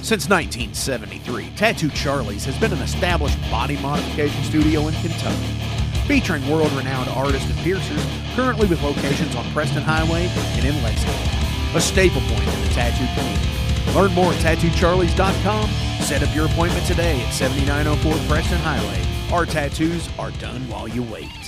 [0.00, 5.52] Since 1973, Tattoo Charlie's has been an established body modification studio in Kentucky,
[6.06, 8.02] featuring world renowned artists and piercers,
[8.36, 13.06] currently with locations on Preston Highway and in Lexington, a staple point in the tattoo
[13.18, 13.58] community.
[13.92, 15.68] Learn more at tattoocharlies.com.
[16.00, 19.32] Set up your appointment today at 7904 Preston Highway.
[19.32, 21.47] Our tattoos are done while you wait.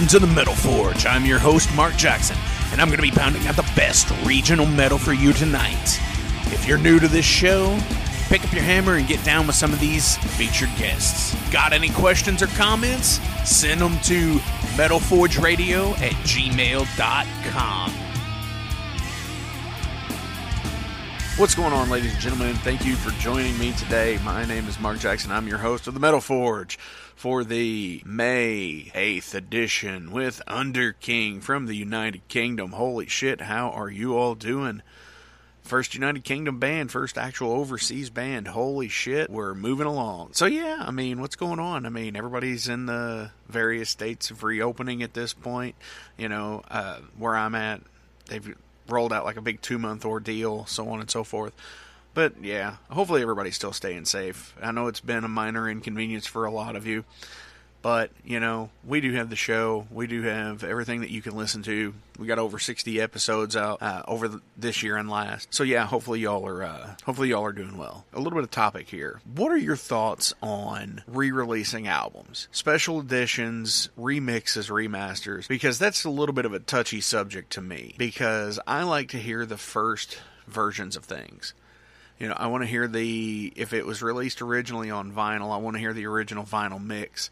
[0.00, 1.04] Welcome to the Metal Forge.
[1.04, 2.34] I'm your host, Mark Jackson,
[2.72, 6.00] and I'm going to be pounding out the best regional metal for you tonight.
[6.46, 7.78] If you're new to this show,
[8.30, 11.36] pick up your hammer and get down with some of these featured guests.
[11.52, 13.20] Got any questions or comments?
[13.44, 14.36] Send them to
[14.78, 17.90] metalforgeradio at gmail.com.
[21.36, 22.54] What's going on, ladies and gentlemen?
[22.56, 24.18] Thank you for joining me today.
[24.24, 25.30] My name is Mark Jackson.
[25.30, 26.78] I'm your host of the Metal Forge
[27.20, 32.72] for the May 8th edition with Underking from the United Kingdom.
[32.72, 34.80] Holy shit, how are you all doing?
[35.62, 38.48] First United Kingdom band, first actual overseas band.
[38.48, 40.30] Holy shit, we're moving along.
[40.32, 41.84] So, yeah, I mean, what's going on?
[41.84, 45.74] I mean, everybody's in the various states of reopening at this point.
[46.16, 47.82] You know, uh, where I'm at,
[48.28, 48.56] they've
[48.88, 51.52] rolled out like a big two month ordeal, so on and so forth.
[52.14, 54.54] But yeah, hopefully everybody's still staying safe.
[54.60, 57.04] I know it's been a minor inconvenience for a lot of you,
[57.82, 59.86] but you know, we do have the show.
[59.90, 61.94] We do have everything that you can listen to.
[62.18, 65.54] We got over 60 episodes out uh, over the, this year and last.
[65.54, 68.04] So yeah, hopefully y'all are uh, hopefully y'all are doing well.
[68.12, 69.20] A little bit of topic here.
[69.34, 75.48] What are your thoughts on re-releasing albums, special editions, remixes, remasters?
[75.48, 77.94] Because that's a little bit of a touchy subject to me.
[77.96, 81.54] Because I like to hear the first versions of things.
[82.20, 85.56] You know, I want to hear the if it was released originally on vinyl, I
[85.56, 87.30] want to hear the original vinyl mix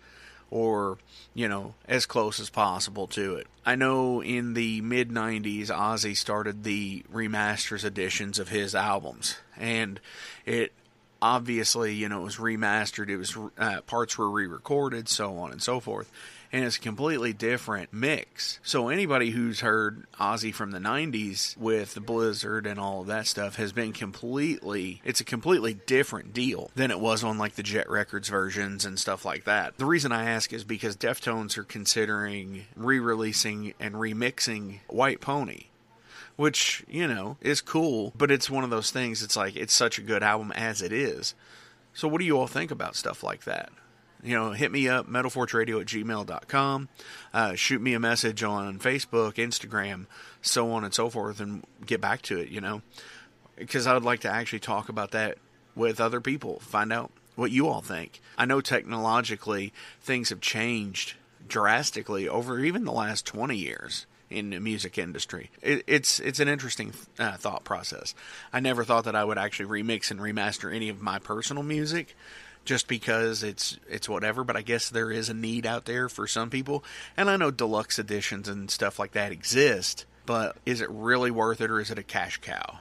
[0.51, 0.97] or,
[1.35, 3.47] you know, as close as possible to it.
[3.67, 10.01] I know in the mid 90s Ozzy started the remasters editions of his albums and
[10.47, 10.73] it
[11.21, 15.63] obviously, you know, it was remastered, it was uh, parts were re-recorded, so on and
[15.63, 16.11] so forth
[16.53, 18.59] and it's a completely different mix.
[18.63, 23.27] So anybody who's heard Ozzy from the 90s with the Blizzard and all of that
[23.27, 27.63] stuff has been completely it's a completely different deal than it was on like the
[27.63, 29.77] Jet Records versions and stuff like that.
[29.79, 35.65] The reason I ask is because Deftones are considering re-releasing and remixing White Pony
[36.37, 39.99] which you know is cool but it's one of those things it's like it's such
[39.99, 41.35] a good album as it is
[41.93, 43.71] so what do you all think about stuff like that
[44.23, 46.89] you know, hit me up, metalforgeradio at gmail.com.
[47.33, 50.07] Uh, shoot me a message on Facebook, Instagram,
[50.43, 52.83] so on and so forth, and get back to it, you know.
[53.57, 55.39] Because I would like to actually talk about that
[55.75, 58.21] with other people, find out what you all think.
[58.37, 61.15] I know technologically things have changed
[61.47, 65.51] drastically over even the last 20 years in the music industry.
[65.63, 68.15] It, it's it's an interesting uh, thought process.
[68.53, 72.15] I never thought that I would actually remix and remaster any of my personal music
[72.69, 74.45] just because it's it's whatever.
[74.45, 76.85] But I guess there is a need out there for some people,
[77.17, 80.05] and I know deluxe editions and stuff like that exist.
[80.27, 82.81] But is it really worth it, or is it a cash cow?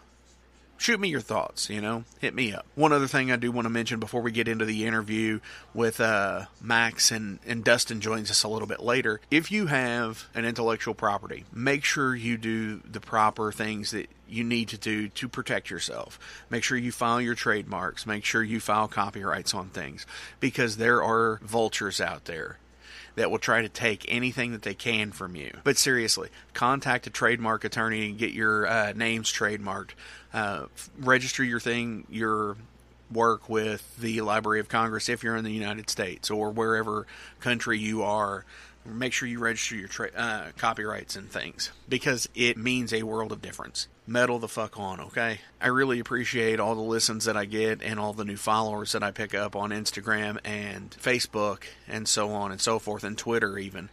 [0.77, 2.65] Shoot me your thoughts, you know, hit me up.
[2.75, 5.39] One other thing I do want to mention before we get into the interview
[5.73, 9.19] with uh, Max and, and Dustin joins us a little bit later.
[9.31, 14.43] If you have an intellectual property, make sure you do the proper things that you
[14.43, 16.19] need to do to protect yourself.
[16.49, 20.05] Make sure you file your trademarks, make sure you file copyrights on things
[20.39, 22.57] because there are vultures out there
[23.17, 25.51] that will try to take anything that they can from you.
[25.63, 29.91] But seriously, contact a trademark attorney and get your uh, names trademarked.
[30.37, 30.67] Uh,
[30.99, 32.57] register your thing, your
[33.11, 37.07] work with the Library of Congress if you're in the United States or wherever
[37.39, 38.45] country you are.
[38.85, 43.31] Make sure you register your tra- uh, copyrights and things because it means a world
[43.31, 43.87] of difference.
[44.05, 45.39] Metal the fuck on, okay?
[45.59, 49.01] I really appreciate all the listens that I get and all the new followers that
[49.01, 53.57] I pick up on Instagram and Facebook and so on and so forth, and Twitter
[53.57, 53.89] even,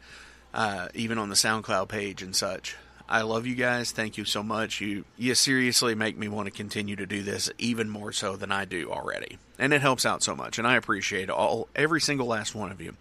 [0.52, 2.76] uh, even on the SoundCloud page and such.
[3.08, 3.92] I love you guys.
[3.92, 4.80] Thank you so much.
[4.80, 8.50] You you seriously make me want to continue to do this even more so than
[8.50, 9.38] I do already.
[9.58, 12.80] And it helps out so much and I appreciate all every single last one of
[12.80, 12.96] you.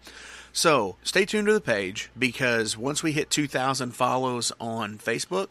[0.52, 5.48] So, stay tuned to the page because once we hit 2000 follows on Facebook,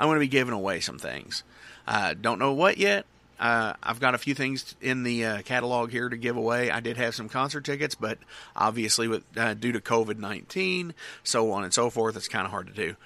[0.00, 1.44] I'm going to be giving away some things.
[1.86, 3.06] Uh, don't know what yet.
[3.38, 6.70] Uh, I've got a few things in the uh, catalog here to give away.
[6.70, 8.18] I did have some concert tickets, but
[8.56, 12.50] obviously, with uh, due to COVID nineteen, so on and so forth, it's kind of
[12.50, 12.96] hard to do.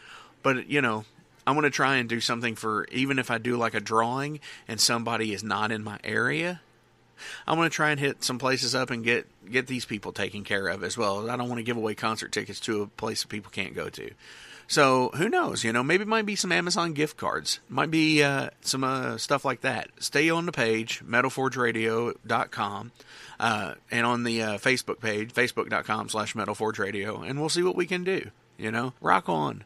[0.43, 1.05] But you know,
[1.47, 4.41] I want to try and do something for even if I do like a drawing
[4.69, 6.61] and somebody is not in my area.
[7.47, 10.45] I want to try and hit some places up and get get these people taken
[10.45, 11.29] care of as well.
[11.29, 13.89] I don't want to give away concert tickets to a place that people can't go
[13.91, 14.11] to.
[14.71, 15.65] So who knows?
[15.65, 17.59] You know, maybe it might be some Amazon gift cards.
[17.69, 19.91] Might be uh, some uh, stuff like that.
[19.99, 22.93] Stay on the page, metalforgeradio.com,
[23.41, 27.85] uh, and on the uh, Facebook page, facebook.com slash metalforgeradio, and we'll see what we
[27.85, 28.31] can do.
[28.59, 29.65] You know, rock on.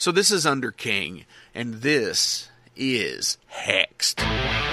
[0.00, 4.69] So this is Underking, and this is Hexed.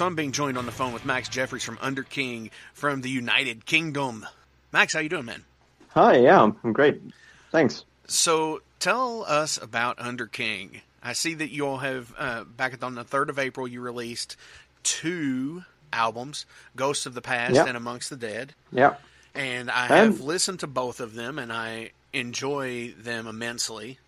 [0.00, 3.66] So I'm being joined on the phone with Max Jeffries from Underking from the United
[3.66, 4.24] Kingdom.
[4.72, 5.44] Max, how you doing, man?
[5.90, 7.02] Hi, yeah, I'm, I'm great.
[7.50, 7.84] Thanks.
[8.06, 10.80] So tell us about Underking.
[11.02, 13.68] I see that you all have uh, back on the third of April.
[13.68, 14.38] You released
[14.84, 17.66] two albums, "Ghosts of the Past" Yeah.
[17.66, 18.94] and "Amongst the Dead," Yeah.
[19.34, 23.98] and I Um, have listened to both of them, and I enjoy them immensely.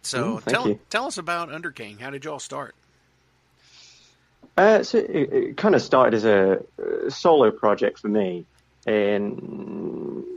[0.00, 0.80] So Ooh, tell you.
[0.88, 1.98] tell us about Underking.
[1.98, 2.74] How did you all start?
[4.56, 6.62] Uh, so it, it kind of started as a
[7.08, 8.44] solo project for me
[8.86, 10.36] in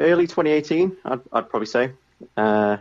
[0.00, 1.92] early 2018, I'd, I'd probably say.
[2.36, 2.78] Uh,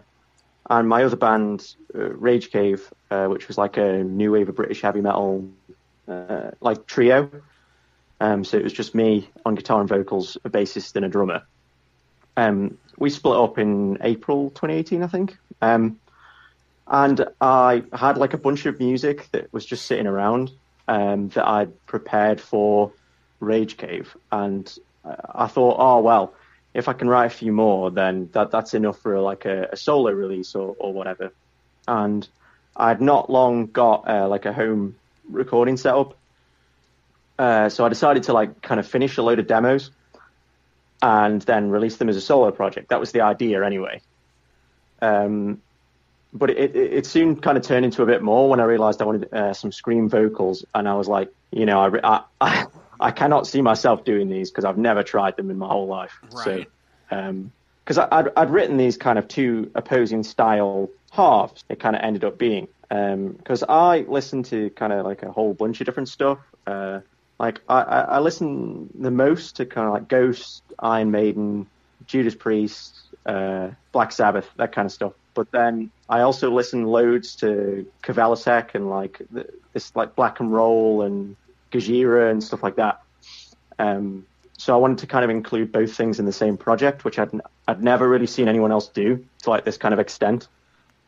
[0.69, 4.55] and my other band, uh, Rage Cave, uh, which was like a new wave of
[4.55, 5.49] British heavy metal,
[6.07, 7.29] uh, like trio.
[8.19, 11.43] Um, so it was just me on guitar and vocals, a bassist and a drummer.
[12.37, 15.37] Um, we split up in April 2018, I think.
[15.61, 15.99] Um,
[16.87, 20.51] and I had like a bunch of music that was just sitting around
[20.87, 22.91] um, that I'd prepared for
[23.39, 24.71] Rage Cave, and
[25.03, 26.33] I thought, oh well,
[26.73, 29.77] if I can write a few more, then that that's enough for like a, a
[29.77, 31.31] solo release or, or whatever.
[31.87, 32.27] And
[32.75, 34.95] I'd not long got uh, like a home
[35.29, 36.15] recording setup,
[37.39, 39.91] uh, so I decided to like kind of finish a load of demos
[41.01, 42.89] and then release them as a solo project.
[42.89, 44.01] That was the idea anyway.
[45.01, 45.61] Um,
[46.33, 49.05] but it, it, soon kind of turned into a bit more when I realized I
[49.05, 52.65] wanted uh, some scream vocals, and I was like, you know, I, I,
[52.99, 56.19] I cannot see myself doing these because I've never tried them in my whole life.
[56.31, 56.67] Right.
[57.09, 57.51] So,
[57.83, 62.01] because um, I'd, I'd written these kind of two opposing style halves, it kind of
[62.01, 62.67] ended up being.
[62.89, 66.39] Because um, I listen to kind of like a whole bunch of different stuff.
[66.67, 67.01] Uh,
[67.39, 71.67] like I, I listen the most to kind of like Ghost, Iron Maiden,
[72.05, 72.95] Judas Priest,
[73.25, 75.13] uh, Black Sabbath, that kind of stuff.
[75.33, 79.21] But then I also listen loads to Kvelertak and like
[79.73, 81.35] this like Black and Roll and
[81.71, 83.01] Gojira and stuff like that.
[83.79, 84.25] Um,
[84.57, 87.31] so I wanted to kind of include both things in the same project, which I'd
[87.67, 90.47] I'd never really seen anyone else do to like this kind of extent.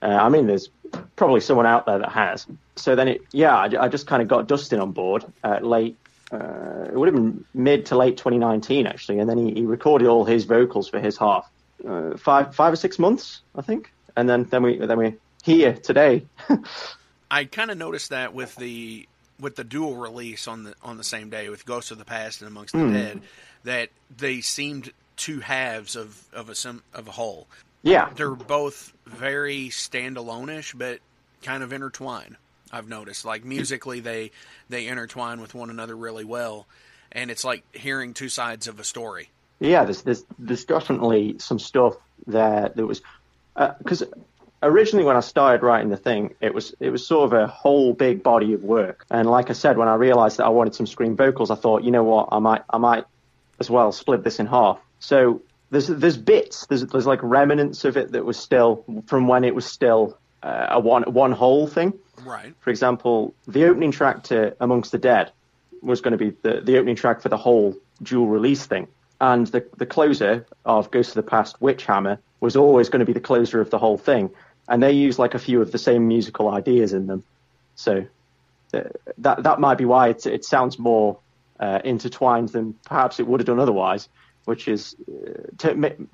[0.01, 0.69] Uh, I mean, there's
[1.15, 2.47] probably someone out there that has.
[2.75, 5.97] So then it, yeah, I, I just kind of got Dustin on board uh, late.
[6.31, 10.07] Uh, it would have been mid to late 2019 actually, and then he, he recorded
[10.07, 11.49] all his vocals for his half.
[11.87, 15.73] Uh, five five or six months, I think and then then we then we here
[15.73, 16.25] today.
[17.31, 19.07] I kind of noticed that with the
[19.39, 22.41] with the dual release on the on the same day with Ghosts of the Past
[22.41, 22.93] and Amongst the mm.
[22.93, 23.21] Dead,
[23.63, 27.47] that they seemed two halves of of a of a whole.
[27.81, 30.99] Yeah, they're both very standalone-ish, but
[31.41, 32.37] kind of intertwine.
[32.71, 34.31] I've noticed, like musically, they
[34.69, 36.65] they intertwine with one another really well,
[37.11, 39.29] and it's like hearing two sides of a story.
[39.59, 43.01] Yeah, there's there's there's definitely some stuff there that was
[43.55, 44.07] because uh,
[44.63, 47.93] originally when I started writing the thing, it was it was sort of a whole
[47.93, 49.05] big body of work.
[49.11, 51.83] And like I said, when I realised that I wanted some scream vocals, I thought,
[51.83, 53.05] you know what, I might I might
[53.59, 54.79] as well split this in half.
[54.99, 59.43] So there's there's bits, there's there's like remnants of it that was still from when
[59.43, 61.93] it was still uh, a one one whole thing.
[62.23, 62.53] Right.
[62.59, 65.31] For example, the opening track to Amongst the Dead
[65.81, 68.87] was going to be the the opening track for the whole dual release thing.
[69.19, 73.05] And the the closer of Ghost of the Past, Witch Hammer, was always going to
[73.05, 74.29] be the closer of the whole thing.
[74.67, 77.23] And they use like a few of the same musical ideas in them.
[77.75, 78.05] So
[78.73, 78.81] uh,
[79.19, 81.19] that that might be why it, it sounds more
[81.57, 84.09] uh, intertwined than perhaps it would have done otherwise,
[84.43, 85.67] which is uh,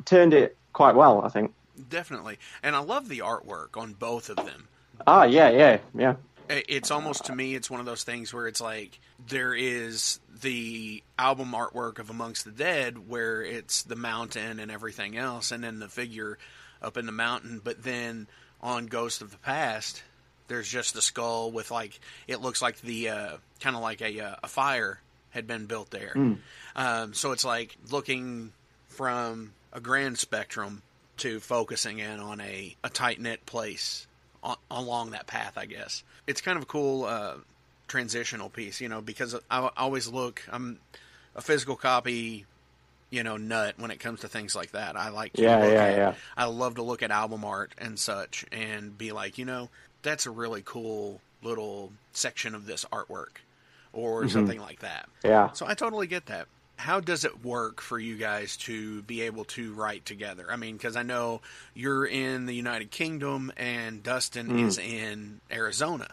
[0.05, 1.51] turned it quite well, I think.
[1.89, 4.67] Definitely, and I love the artwork on both of them.
[5.07, 6.15] Ah, yeah, yeah, yeah
[6.49, 11.03] it's almost to me it's one of those things where it's like there is the
[11.17, 15.79] album artwork of amongst the dead where it's the mountain and everything else and then
[15.79, 16.37] the figure
[16.81, 18.27] up in the mountain but then
[18.61, 20.03] on ghost of the past
[20.47, 24.19] there's just the skull with like it looks like the uh, kind of like a,
[24.19, 26.37] uh, a fire had been built there mm.
[26.75, 28.51] um, so it's like looking
[28.87, 30.81] from a grand spectrum
[31.17, 34.07] to focusing in on a, a tight knit place
[34.69, 36.03] along that path, I guess.
[36.27, 37.35] It's kind of a cool uh,
[37.87, 40.43] transitional piece, you know, because I always look.
[40.51, 40.79] I'm
[41.35, 42.45] a physical copy,
[43.09, 44.95] you know, nut when it comes to things like that.
[44.95, 46.13] I like to yeah, yeah, at, yeah.
[46.37, 49.69] I love to look at album art and such, and be like, you know,
[50.01, 53.41] that's a really cool little section of this artwork,
[53.93, 54.29] or mm-hmm.
[54.29, 55.09] something like that.
[55.23, 55.51] Yeah.
[55.51, 56.47] So I totally get that
[56.79, 60.45] how does it work for you guys to be able to write together?
[60.49, 61.41] I mean, because I know
[61.73, 64.65] you're in the United Kingdom and Dustin mm.
[64.65, 66.07] is in Arizona.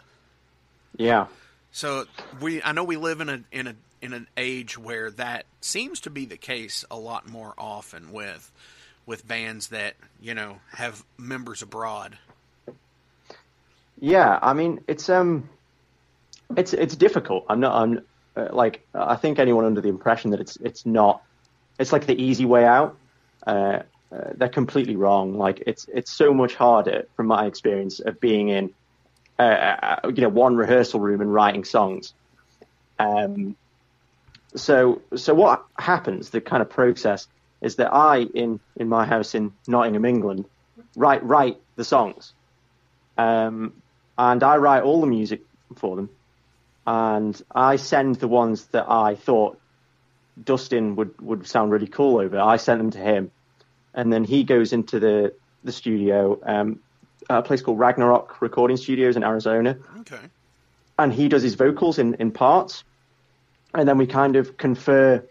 [0.97, 1.27] Yeah.
[1.71, 2.03] So
[2.41, 6.01] we, I know we live in a in a in an age where that seems
[6.01, 8.51] to be the case a lot more often with
[9.05, 12.17] with bands that you know have members abroad.
[14.01, 15.49] Yeah, I mean it's um,
[16.57, 17.45] it's it's difficult.
[17.47, 17.81] I'm not.
[17.81, 18.01] I'm
[18.37, 21.21] uh, like I think anyone under the impression that it's it's not
[21.79, 22.97] it's like the easy way out.
[23.45, 23.79] Uh,
[24.11, 25.37] uh, they're completely wrong.
[25.37, 28.73] Like it's it's so much harder from my experience of being in
[29.39, 32.13] uh, uh, you know one rehearsal room and writing songs.
[32.99, 33.55] Um,
[34.55, 36.29] so so what happens?
[36.29, 37.27] The kind of process
[37.61, 40.45] is that I in in my house in Nottingham, England,
[40.95, 42.33] write write the songs,
[43.17, 43.73] um,
[44.17, 45.41] and I write all the music
[45.75, 46.09] for them
[46.87, 49.59] and I send the ones that I thought
[50.41, 52.39] Dustin would, would sound really cool over.
[52.39, 53.31] I sent them to him,
[53.93, 56.79] and then he goes into the the studio, um,
[57.29, 59.77] a place called Ragnarok Recording Studios in Arizona.
[59.99, 60.19] Okay.
[60.97, 62.85] And he does his vocals in, in parts,
[63.73, 65.25] and then we kind of confer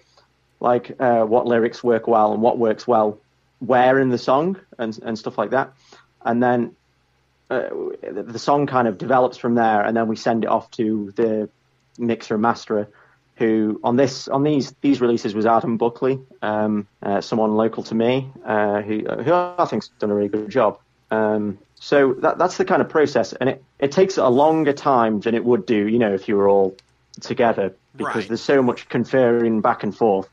[0.60, 3.18] like uh, what lyrics work well and what works well
[3.60, 5.72] where in the song and and stuff like that,
[6.22, 6.76] and then
[7.50, 7.68] uh,
[8.02, 11.48] the song kind of develops from there, and then we send it off to the
[11.98, 12.88] mixer and masterer,
[13.36, 17.94] who on this on these these releases was Adam Buckley, um, uh, someone local to
[17.94, 20.78] me, uh, who who I think's done a really good job.
[21.10, 25.20] Um, so that that's the kind of process, and it, it takes a longer time
[25.20, 26.76] than it would do, you know, if you were all
[27.20, 28.28] together, because Right.
[28.28, 30.28] there's so much conferring back and forth.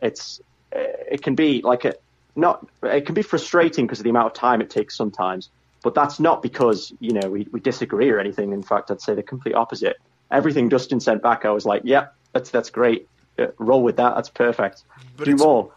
[0.00, 0.40] It's
[0.70, 1.94] it can be like a
[2.36, 5.50] not it can be frustrating because of the amount of time it takes sometimes,
[5.82, 8.52] but that's not because you know we, we disagree or anything.
[8.52, 9.96] In fact, I'd say the complete opposite.
[10.30, 13.08] Everything Dustin sent back, I was like, yeah, that's that's great.
[13.38, 14.14] Uh, roll with that.
[14.14, 14.84] That's perfect.
[15.16, 15.72] But Do more.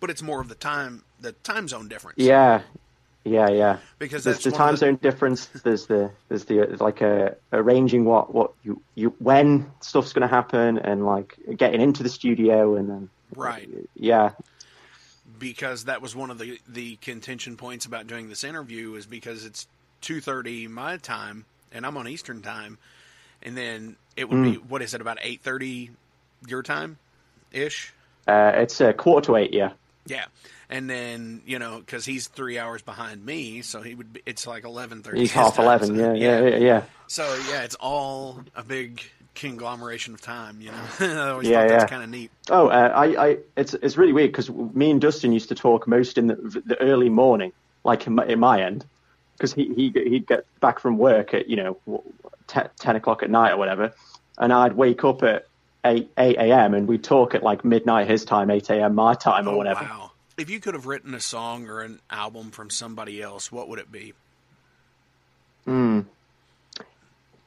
[0.00, 2.18] But it's more of the time, the time zone difference.
[2.18, 2.62] Yeah,
[3.24, 3.78] yeah, yeah.
[3.98, 5.46] Because there's the time the- zone difference.
[5.46, 10.32] There's the there's the like uh, arranging what what you you when stuff's going to
[10.34, 13.68] happen and like getting into the studio and then Right.
[13.94, 14.30] yeah
[15.38, 19.44] because that was one of the the contention points about doing this interview is because
[19.44, 19.66] it's
[20.02, 22.78] 2:30 my time and I'm on Eastern time
[23.42, 24.68] and then it would be Hmm.
[24.68, 25.90] what is it about 8:30
[26.46, 26.98] your time
[27.52, 27.92] ish
[28.26, 29.52] uh, it's a quarter to eight.
[29.54, 29.72] Yeah,
[30.06, 30.26] yeah
[30.70, 34.46] and then you know cuz he's 3 hours behind me so he would be, it's
[34.46, 35.88] like 11:30 he's half time, eleven.
[35.88, 36.82] so- Yeah, yeah, yeah, yeah.
[37.06, 39.02] so yeah it's all a big
[39.38, 41.86] conglomeration of time you know I always Yeah, thought that's yeah.
[41.86, 45.32] kind of neat Oh, uh, I, I, it's it's really weird because me and Dustin
[45.32, 47.52] used to talk most in the, the early morning,
[47.84, 48.86] like in my, in my end,
[49.36, 52.02] because he he he'd get back from work at you know
[52.46, 53.92] te- ten o'clock at night or whatever,
[54.38, 55.44] and I'd wake up at
[55.84, 56.72] eight eight a.m.
[56.72, 58.94] and we'd talk at like midnight his time, eight a.m.
[58.94, 59.84] my time or oh whatever.
[59.84, 63.68] wow if you could have written a song or an album from somebody else what
[63.68, 64.14] would it be
[65.66, 66.00] Hmm.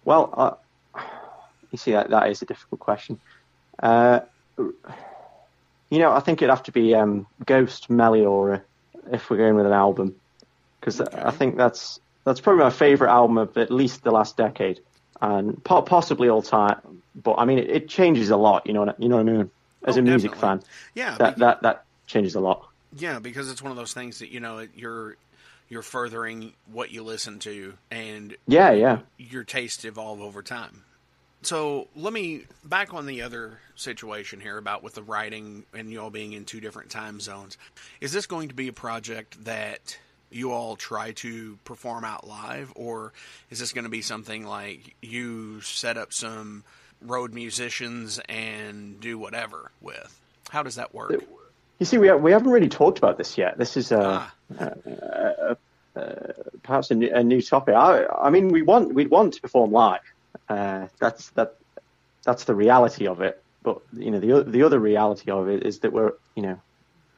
[0.06, 0.52] Well, uh,
[1.72, 3.20] you see that that is a difficult question.
[3.82, 4.22] Uh,
[5.90, 8.62] you know, I think it'd have to be um, Ghost Meliora
[9.12, 10.16] if we're going with an album,
[10.80, 14.80] because I think that's that's probably my favorite album of at least the last decade,
[15.22, 17.02] and po- possibly all time.
[17.16, 18.68] But I mean, it, it changes a lot.
[18.68, 19.52] You know, what, I- you know what I mean?
[19.84, 20.60] As Oh, a music definitely.
[20.60, 22.68] fan, yeah that that that changes a lot.
[22.96, 25.18] Yeah, because it's one of those things that you know you're
[25.70, 29.00] you're furthering what you listen to, and Yeah, yeah.
[29.18, 30.84] your tastes evolve over time.
[31.44, 36.00] So let me back on the other situation here about with the writing and you
[36.00, 37.58] all being in two different time zones.
[38.00, 39.98] Is this going to be a project that
[40.30, 43.12] you all try to perform out live, or
[43.50, 46.64] is this going to be something like you set up some
[47.02, 50.20] road musicians and do whatever with?
[50.50, 51.24] How does that work?
[51.80, 53.58] You see, we ha- we haven't really talked about this yet.
[53.58, 54.26] This is uh,
[54.60, 55.56] Ah,
[56.64, 57.76] perhaps a new, a new topic.
[57.76, 60.00] I, I mean, we want we'd want to perform live.
[60.52, 61.56] Uh, that's that
[62.26, 63.42] that's the reality of it.
[63.64, 66.60] But you know, the the other reality of it is that we're you know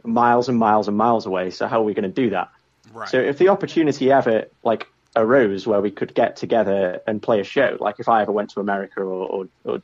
[0.04, 1.50] miles and miles and miles away.
[1.50, 2.52] So how are we going to do that?
[2.94, 3.10] right.
[3.10, 7.44] So if the opportunity ever like arose where we could get together and play a
[7.44, 9.82] show, like if I ever went to America or, or, or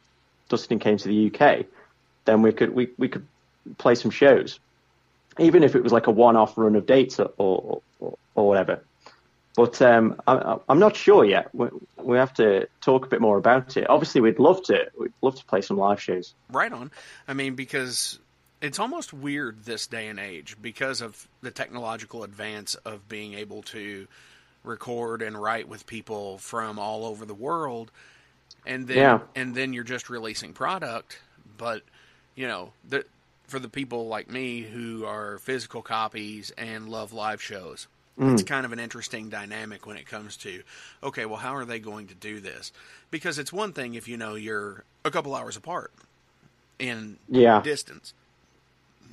[0.50, 1.66] Dustin came to the UK,
[2.26, 3.26] then we could we, we could
[3.80, 4.60] play some shows,
[5.40, 8.84] even if it was like a one-off run of dates or or, or, or whatever.
[9.56, 11.54] But um, I, I'm not sure yet.
[11.54, 13.90] We, we have to talk a bit more about it.
[13.90, 14.90] Obviously, we'd love to.
[14.98, 16.34] We'd love to play some live shows.
[16.52, 16.92] Right on.
[17.28, 18.20] I mean, because
[18.62, 23.64] it's almost weird this day and age because of the technological advance of being able
[23.64, 24.08] to
[24.64, 27.92] record and write with people from all over the world,
[28.66, 29.20] and then Yeah.
[29.36, 31.20] and then you're just releasing product.
[31.58, 31.82] But
[32.36, 33.06] you know, the,
[33.48, 37.88] for the people like me who are physical copies and love live shows.
[38.28, 38.48] It's mm.
[38.48, 40.64] kind of an interesting dynamic when it comes to,
[41.04, 42.72] okay, well, how are they going to do this?
[43.12, 45.92] Because it's one thing if you know you're a couple hours apart
[46.80, 47.64] in Yeah.
[47.64, 48.14] distance.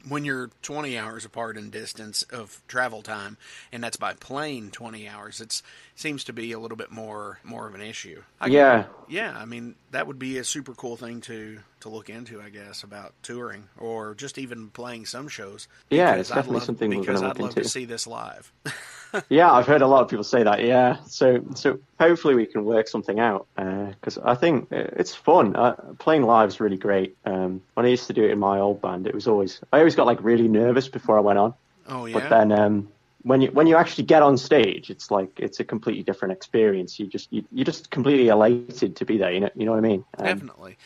[0.08, 3.36] When you're 20 hours apart in distance of travel time,
[3.72, 5.60] and that's by plane 20 hours, it
[5.96, 8.22] seems to be a little bit more more of an issue.
[8.40, 8.84] I, Yeah.
[9.08, 9.36] yeah.
[9.36, 12.82] I mean, that would be a super cool thing to to look into, I guess,
[12.84, 15.68] about touring or just even playing some shows.
[15.90, 17.68] Yeah, Because it's I'd definitely love- something because I'd look love to into.
[17.68, 18.52] see this live.
[19.28, 20.64] Yeah, I've heard a lot of people say that.
[20.64, 25.56] Yeah, so so hopefully we can work something out because I think uh, it's fun.
[25.56, 27.16] Uh, playing is really great.
[27.24, 29.78] Um, when I used to do it in my old band, it was always I
[29.78, 31.54] always got like really nervous before I went on.
[31.88, 32.88] oh yeah, But then um,
[33.22, 36.98] when you when you actually get on stage, it's like it's a completely different experience.
[36.98, 39.32] You just you, you're just completely elated to be there.
[39.32, 40.04] You know you know what I mean?
[40.18, 40.78] Um, Definitely.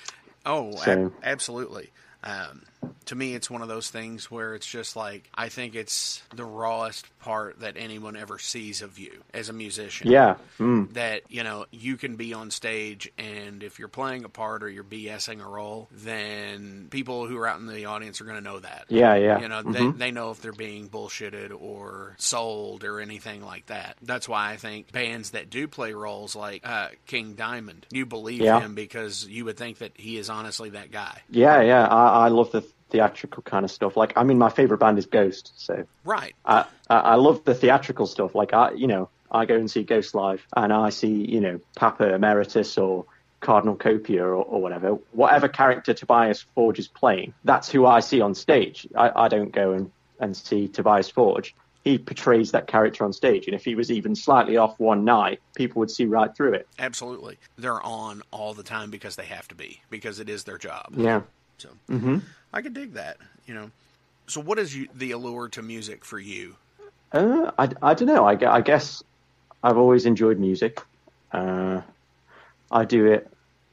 [0.46, 1.90] Oh, so- ab- absolutely.
[2.24, 2.62] Um,
[3.06, 6.44] to me, it's one of those things where it's just like I think it's the
[6.44, 10.10] rawest part that anyone ever sees of you as a musician.
[10.10, 10.36] Yeah.
[10.58, 10.92] Mm.
[10.94, 14.68] That you know you can be on stage, and if you're playing a part or
[14.68, 18.44] you're BSing a role, then people who are out in the audience are going to
[18.44, 18.84] know that.
[18.88, 19.14] Yeah.
[19.16, 19.40] Yeah.
[19.40, 19.72] You know, Mhm.
[19.98, 23.96] they, they know if they're being bullshitted or sold or anything like that.
[24.02, 28.40] That's why I think bands that do play roles like uh, King Diamond, you believe
[28.40, 28.60] Yeah.
[28.60, 31.22] him because you would think that he is honestly that guy.
[31.30, 31.60] Yeah.
[31.62, 31.86] Yeah.
[31.86, 33.96] I, I love the theatrical kind of stuff.
[33.96, 36.34] Like, I mean, my favorite band is Ghost, so Right.
[36.44, 38.34] I, I I love the theatrical stuff.
[38.34, 41.60] Like I, you know, I go and see Ghost live, and I see, you know,
[41.76, 43.06] Papa Emeritus or
[43.40, 47.32] Cardinal Copia or, or whatever, whatever character Tobias Forge is playing.
[47.44, 48.86] That's who I see on stage.
[48.96, 51.54] I, I don't go and, and see Tobias Forge.
[51.82, 55.40] He portrays that character on stage, and if he was even slightly off one night,
[55.54, 56.68] people would see right through it.
[56.78, 57.38] Absolutely.
[57.56, 60.92] They're on all the time because they have to be, because it is their job.
[60.96, 61.22] Yeah.
[61.58, 62.18] So hmm
[62.52, 63.70] I could dig that, you know.
[64.26, 66.56] So what is you, the allure to music for you?
[67.12, 68.26] Uh, I, I don't know.
[68.26, 69.02] I, I guess
[69.62, 70.80] I've always enjoyed music.
[71.32, 71.82] Uh,
[72.70, 73.28] I do it.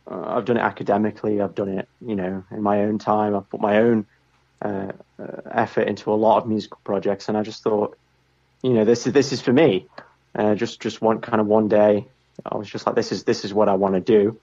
[0.09, 1.41] Uh, I've done it academically.
[1.41, 3.35] I've done it, you know, in my own time.
[3.35, 4.05] I've put my own
[4.61, 7.97] uh, uh, effort into a lot of musical projects, and I just thought,
[8.63, 9.87] you know, this is this is for me.
[10.33, 12.07] Uh, just just one kind of one day,
[12.45, 14.39] I was just like, this is this is what I want to do.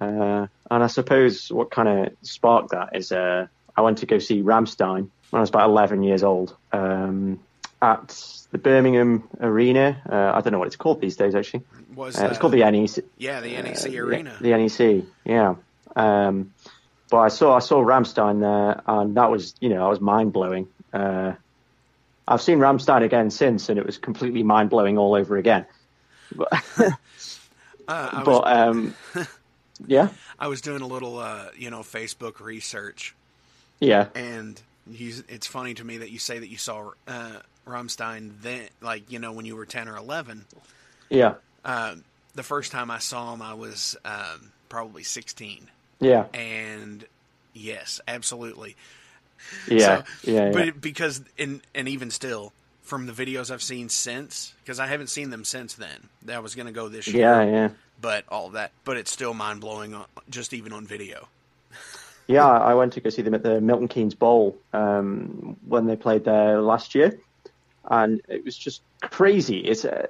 [0.00, 4.18] Uh, and I suppose what kind of sparked that is uh, I went to go
[4.18, 7.40] see Rammstein when I was about 11 years old um,
[7.80, 10.00] at the Birmingham Arena.
[10.08, 11.64] Uh, I don't know what it's called these days, actually.
[11.94, 13.04] Was Uh, it's called the NEC.
[13.18, 14.36] yeah the NEC uh, Arena.
[14.40, 15.54] The, the NEC, yeah.
[15.96, 16.52] Um,
[17.10, 20.32] but I saw I saw Rammstein there, and that was you know I was mind
[20.32, 20.66] blowing.
[20.92, 21.34] Uh,
[22.26, 25.66] I've seen Rammstein again since, and it was completely mind blowing all over again.
[26.34, 26.52] But,
[27.86, 28.94] Uh, I was but um,
[29.86, 30.08] yeah,
[30.38, 33.14] I was doing a little uh, you know Facebook research
[33.80, 38.68] yeah, and it's funny to me that you say that you saw uh, Rammstein then,
[38.80, 40.44] like you know, when you were ten or eleven.
[41.10, 41.34] yeah,
[41.64, 41.96] Uh,
[42.34, 45.68] the first time I saw him, I was um, probably sixteen,
[46.00, 47.04] yeah, and
[47.52, 48.76] yes, absolutely.
[49.68, 50.68] yeah, So- yeah, But yeah.
[50.68, 55.08] it, because and and even still, from the videos I've seen since, because I haven't
[55.08, 56.08] seen them since then.
[56.22, 57.68] That I was going to go this year, yeah, yeah.
[58.00, 59.96] But all that, but it's still mind blowing,
[60.30, 61.28] just even on video.
[62.26, 65.96] Yeah, I went to go see them at the Milton Keynes Bowl um, when they
[65.96, 67.18] played there last year,
[67.90, 69.58] and it was just crazy.
[69.58, 70.06] It's uh,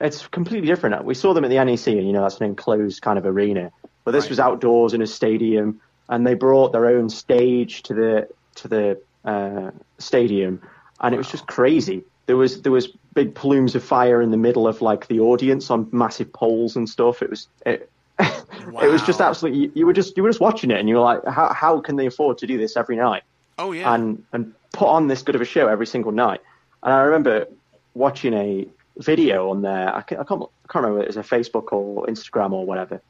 [0.00, 1.04] it's completely different.
[1.04, 3.70] We saw them at the NEC, and you know that's an enclosed kind of arena,
[4.04, 4.30] but this Right.
[4.30, 9.02] was outdoors in a stadium, and they brought their own stage to the to the
[9.24, 10.62] uh, stadium,
[11.00, 12.02] and it was just crazy.
[12.26, 15.70] There was there was big plumes of fire in the middle of like the audience
[15.70, 17.22] on massive poles and stuff.
[17.22, 19.62] It was it, it was just absolutely.
[19.62, 21.80] You, you were just you were just watching it, and you were like, how how
[21.80, 23.24] can they afford to do this every night
[23.58, 26.40] Oh yeah, and and put on this good of a show every single night?
[26.84, 27.48] And I remember
[27.94, 29.92] watching a video on there.
[29.92, 32.64] I can't, I can't, I can't remember if it was a Facebook or Instagram or
[32.64, 33.00] whatever,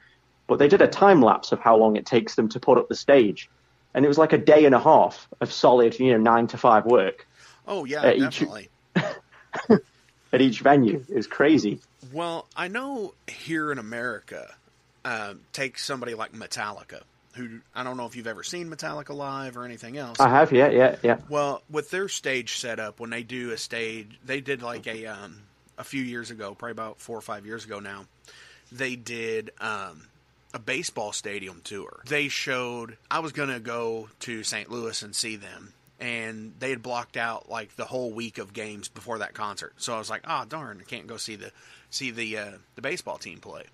[0.47, 2.89] but they did a time lapse of how long it takes them to put up
[2.89, 3.51] the stage,
[3.93, 6.57] and it was like a day and a half of solid, you know, nine to
[6.57, 7.27] five work
[7.67, 8.71] oh yeah, uh, each- definitely.
[10.37, 11.05] at each venue.
[11.09, 11.81] is crazy.
[12.13, 14.55] Well, I know here in America,
[15.05, 17.03] uh, take somebody like Metallica,
[17.35, 20.21] who I don't know if you've ever seen Metallica live or anything else.
[20.21, 24.19] I have, yeah, yeah, yeah, Well, with their stage setup, when they do a stage,
[24.25, 25.43] they did like a um,
[25.79, 28.07] a few years ago, probably about four or five years ago now.
[28.71, 30.09] They did um,
[30.53, 32.03] a baseball stadium tour.
[32.09, 32.97] They showed.
[33.11, 34.71] I was gonna go to St.
[34.71, 38.89] Louis and see them, and they had blocked out like the whole week of games
[38.89, 39.75] before that concert.
[39.77, 41.53] So I was like, "Oh darn, I can't go see the
[41.91, 43.65] see the uh, the baseball team play."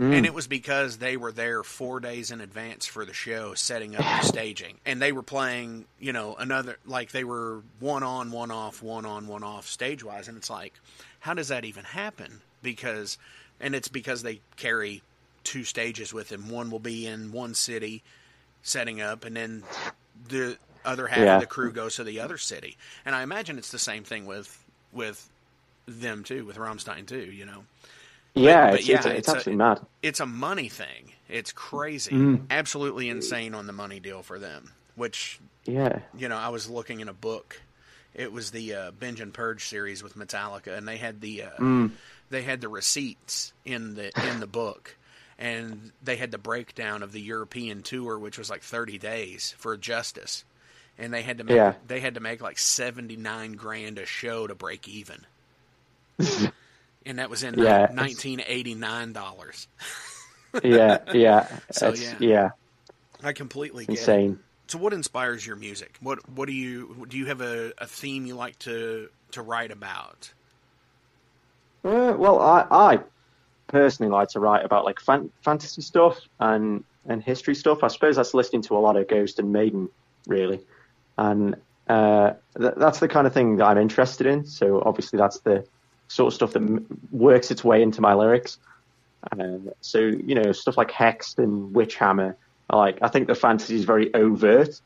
[0.00, 3.96] And it was because they were there four days in advance for the show, setting
[3.96, 4.78] up the staging.
[4.86, 9.04] And they were playing, you know, another, like they were one on, one off, one
[9.04, 10.28] on, one off stage wise.
[10.28, 10.74] And it's like,
[11.18, 12.42] how does that even happen?
[12.62, 13.18] Because,
[13.58, 15.02] and it's because they carry
[15.42, 16.48] two stages with them.
[16.48, 18.04] One will be in one city
[18.62, 19.64] setting up, and then
[20.28, 21.34] the other half Yeah.
[21.36, 22.76] of the crew goes to the other city.
[23.04, 25.28] And I imagine it's the same thing with, with
[25.86, 27.64] them too, with Rammstein too, you know
[28.34, 28.70] yeah.
[28.70, 29.80] but it's, yeah, it's, it's it's absolutely mad.
[30.02, 31.12] it's a money thing.
[31.28, 32.46] It's crazy, Mm.
[32.50, 34.70] absolutely insane on the money deal for them.
[34.94, 37.60] Which Yeah, you know, I was looking in a book.
[38.14, 41.50] It was the uh, Binge and Purge series with Metallica, and they had the uh,
[41.58, 41.90] Mm.
[42.30, 44.96] they had the receipts in the in the book,
[45.38, 49.76] and they had the breakdown of the European tour, which was like thirty days for
[49.76, 50.44] Justice,
[50.98, 51.74] and they had to make Yeah.
[51.86, 55.24] they had to make like seventy nine grand a show to break even.
[57.06, 59.66] And that was in Yeah, nineteen eighty nine dollars.
[60.62, 61.46] yeah, yeah.
[61.70, 62.16] So, it's, yeah.
[62.20, 62.50] yeah,
[63.22, 64.20] I completely it's get it.
[64.20, 64.40] insane.
[64.66, 65.96] So, what inspires your music?
[66.02, 67.16] What What do you do?
[67.16, 70.32] You have a, a theme you like to to write about?
[71.84, 72.98] Uh, well, I, I
[73.68, 77.82] personally like to write about like fan- fantasy stuff and and history stuff.
[77.82, 79.88] I suppose that's listening to a lot of Ghost and Maiden,
[80.26, 80.60] really,
[81.18, 81.56] and
[81.88, 84.46] uh, th- that's the kind of thing that I'm interested in.
[84.46, 85.66] So obviously, that's the
[86.08, 88.58] sort of stuff that m- works its way into my lyrics.
[89.30, 92.34] Uh, so you know, stuff like Hexed and Witchhammer.
[92.72, 92.98] Like.
[93.02, 94.80] I think the fantasy is very overt,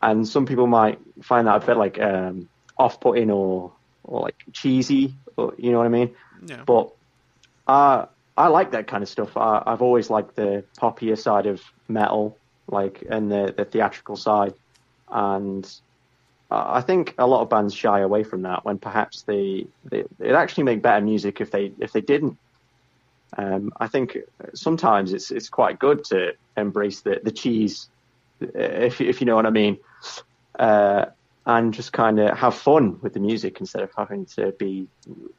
[0.00, 3.72] and some people might find that a bit like um, off-putting or
[4.04, 5.14] or like cheesy.
[5.36, 6.14] Or, you know what I mean?
[6.46, 6.62] Yeah.
[6.66, 6.92] But
[7.66, 9.36] uh, I like that kind of stuff.
[9.36, 14.54] I, I've always liked the poppier side of metal, like and the, the theatrical side,
[15.12, 15.68] and
[16.50, 20.34] I think a lot of bands shy away from that when perhaps they they they'd
[20.34, 22.36] actually make better music if they if they didn't.
[23.36, 24.18] Um, I think
[24.54, 27.88] sometimes it's it's quite good to embrace the the cheese,
[28.40, 29.78] if if you know what I mean,
[30.58, 31.06] uh,
[31.46, 34.88] and just kind of have fun with the music instead of having to be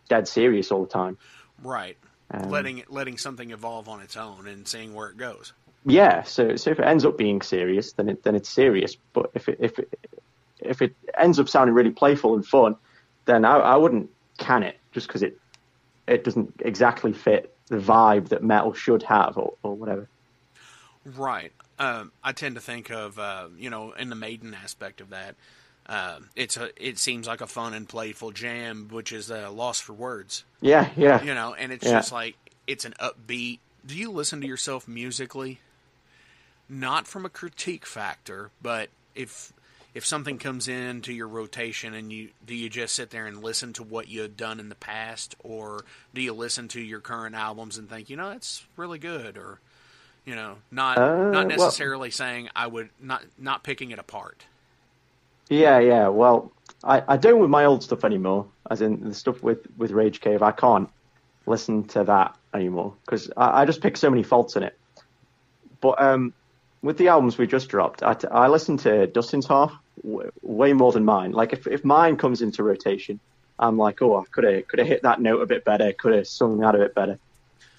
[0.10, 1.18] dead serious all the time.
[1.62, 1.98] Right.
[2.32, 5.54] Um, letting letting something evolve on its own and seeing where it goes.
[5.86, 8.96] Yeah, so so if it ends up being serious, then it then it's serious.
[9.14, 9.90] But if it if it
[10.60, 12.76] if it ends up sounding really playful and fun,
[13.26, 15.38] then I, I wouldn't can it just because it
[16.08, 20.08] it doesn't exactly fit the vibe that metal should have or, or whatever.
[21.06, 21.52] Right.
[21.80, 25.36] Um, I tend to think of uh, you know in the maiden aspect of that.
[25.86, 29.82] Uh, it's a it seems like a fun and playful jam, which is a loss
[29.82, 30.46] for words.
[30.62, 31.22] Yeah, yeah.
[31.22, 31.92] You know, and it's Yeah.
[32.00, 32.36] just like
[32.68, 33.60] it's an upbeat.
[33.86, 35.60] Do you listen to yourself musically?
[36.70, 39.54] Not from a critique factor, but if
[39.94, 43.74] if something comes into your rotation and you do you just sit there and listen
[43.74, 47.36] to what you had done in the past or do you listen to your current
[47.36, 49.60] albums and think, you know, that's really good or
[50.26, 54.46] you know, not Uh, not well- necessarily saying I would not not picking it apart.
[55.50, 56.08] Yeah, yeah.
[56.08, 56.52] Well,
[56.84, 60.22] I, I don't with my old stuff anymore, as in the stuff with, with Rage
[60.22, 60.42] Cave.
[60.42, 60.90] I can't
[61.46, 64.78] listen to that anymore because I, I just pick so many faults in it.
[65.82, 66.34] But um,
[66.84, 70.92] with the albums we just dropped, I, I listen to Dustin's half w- way more
[70.92, 71.32] than mine.
[71.32, 73.20] Like if, if mine comes into rotation,
[73.58, 76.14] I'm like, oh, I could have could have hit that note a bit better, could
[76.14, 77.18] have sung that a bit better.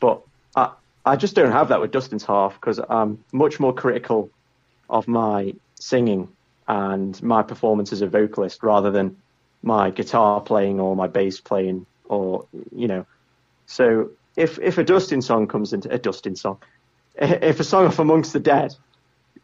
[0.01, 0.23] But
[0.57, 0.73] I
[1.05, 4.31] I just don't have that with Dustin's half because I'm much more critical
[4.88, 6.29] of my singing
[6.67, 9.17] and my performance as a vocalist rather than
[9.62, 13.05] my guitar playing or my bass playing or you know.
[13.67, 16.59] So if if a Dustin song comes into a Dustin song,
[17.17, 18.75] if a song of Amongst the Dead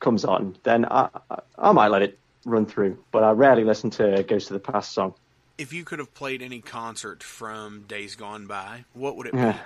[0.01, 3.91] comes on, then I I, I might let it run through, but I rarely listen
[3.91, 5.15] to Ghost of the Past song.
[5.59, 9.53] If you could have played any concert from Days Gone By, what would it be?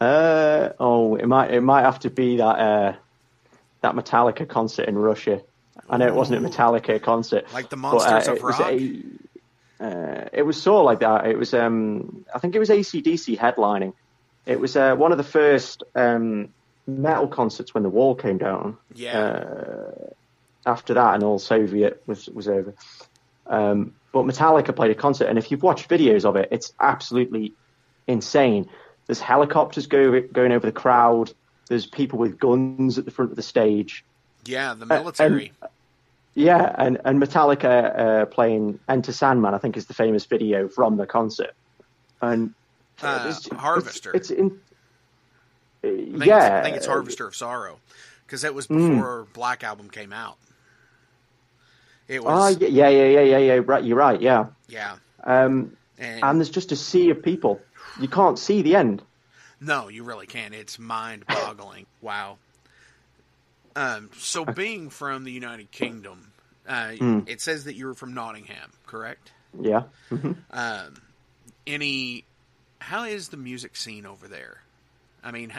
[0.00, 2.94] Uh, oh, it might it might have to be that uh,
[3.80, 5.42] that Metallica concert in Russia.
[5.90, 8.58] I know it wasn't a Metallica concert, Like the but, Monsters uh, of it was
[8.60, 8.70] Rock?
[8.70, 9.02] a-
[9.80, 11.26] uh, it was sort of like that.
[11.26, 13.92] It was um, I think it was ACDC headlining.
[14.46, 16.50] It was uh, one of the first um,
[16.88, 18.76] metal concerts when the wall came down.
[18.94, 19.18] Yeah.
[19.20, 20.10] Uh,
[20.66, 22.74] after that, and all Soviet was was over.
[23.46, 27.52] Um, but Metallica played a concert, and if you've watched videos of it, it's absolutely
[28.06, 28.68] insane.
[29.06, 31.32] There's helicopters go, going over the crowd.
[31.68, 34.04] There's people with guns at the front of the stage.
[34.44, 35.52] yeah, the uh, military.
[36.34, 40.96] Yeah, and, and Metallica uh, playing Enter Sandman, I think, is the famous video from
[40.96, 41.54] the concert.
[42.20, 42.54] And
[43.02, 44.12] Uh, it's- it's- Harvester.
[44.14, 44.58] It's, in.
[46.14, 47.78] I think yeah, it's, I think it's Harvester of Sorrow
[48.26, 48.74] because that was Hmm.
[48.76, 50.38] before Black Album came out.
[52.08, 53.60] It Oh, was, yeah, yeah, yeah, yeah, yeah.
[53.64, 54.20] Right, you're right.
[54.20, 57.60] Yeah, yeah, um, and, and there's just a sea of people.
[58.00, 59.02] You can't see the end.
[59.60, 60.54] no, you really can't.
[60.54, 61.86] It's mind-boggling.
[62.00, 62.38] wow.
[63.76, 66.32] Um, so, being from the United Kingdom,
[66.66, 67.20] uh, Hmm.
[67.26, 69.32] it says that you were from Nottingham, correct?
[69.60, 69.82] Yeah.
[70.10, 71.02] hmm Um,
[71.66, 72.24] any,
[72.80, 74.62] how is the music scene over there?
[75.22, 75.52] I mean,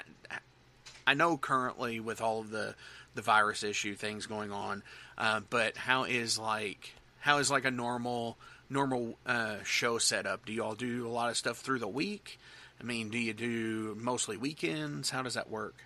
[1.09, 2.75] I know currently with all of the
[3.15, 4.83] the virus issue things going on,
[5.17, 8.37] uh, but how is like how is like a normal
[8.69, 10.45] normal uh, show setup?
[10.45, 12.39] Do you all do a lot of stuff through the week?
[12.79, 15.09] I mean, do you do mostly weekends?
[15.09, 15.77] How does that work?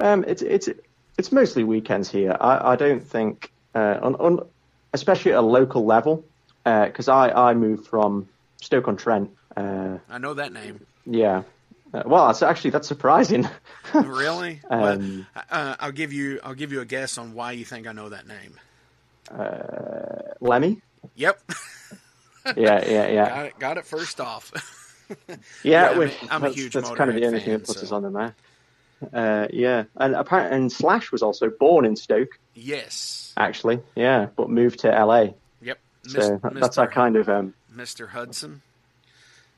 [0.00, 0.68] Um, it's it's
[1.16, 2.36] it's mostly weekends here.
[2.38, 4.46] I, I don't think, uh, on, on
[4.92, 6.22] especially at a local level,
[6.64, 8.28] because I I moved from
[8.60, 9.30] Stoke on Trent.
[9.56, 10.84] Uh, I know that name.
[11.06, 11.44] yeah.
[11.92, 13.48] Uh, well, that's actually that's surprising.
[13.94, 14.60] really?
[14.70, 17.86] Um, Well, uh, I'll give you I'll give you a guess on why you think
[17.86, 18.54] I know that name.
[20.40, 20.80] Lemmy.
[21.16, 21.40] Yep,
[22.56, 23.28] Yeah, yeah, yeah.
[23.28, 23.58] got it.
[23.58, 24.52] Got it first off.
[25.28, 27.66] Yeah, Yeah, I'm which, a- I'm a huge that's kind of the only thing that
[27.66, 28.34] puts so- us on the map.
[29.12, 32.38] Uh, yeah, and apparently, and Slash was also born in Stoke.
[32.54, 33.32] Yes.
[33.36, 33.80] actually.
[33.96, 35.30] Yeah, but moved to LA.
[35.62, 35.78] Yep.
[36.06, 38.08] So that- that's our kind of um, Mr.
[38.10, 38.62] Hudson.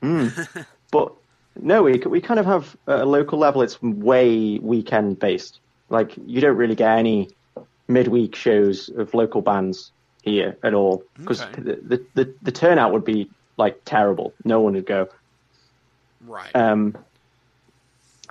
[0.01, 1.13] But
[1.59, 3.61] no, we we kind of have a local level.
[3.61, 5.59] It's way weekend based.
[5.89, 7.29] Like you don't really get any
[7.87, 9.91] midweek shows of local bands
[10.23, 11.61] here at all because Okay.
[11.61, 14.33] the, the, the the turnout would be like terrible.
[14.43, 15.07] No one would go.
[16.25, 16.55] Right.
[16.55, 16.97] Um,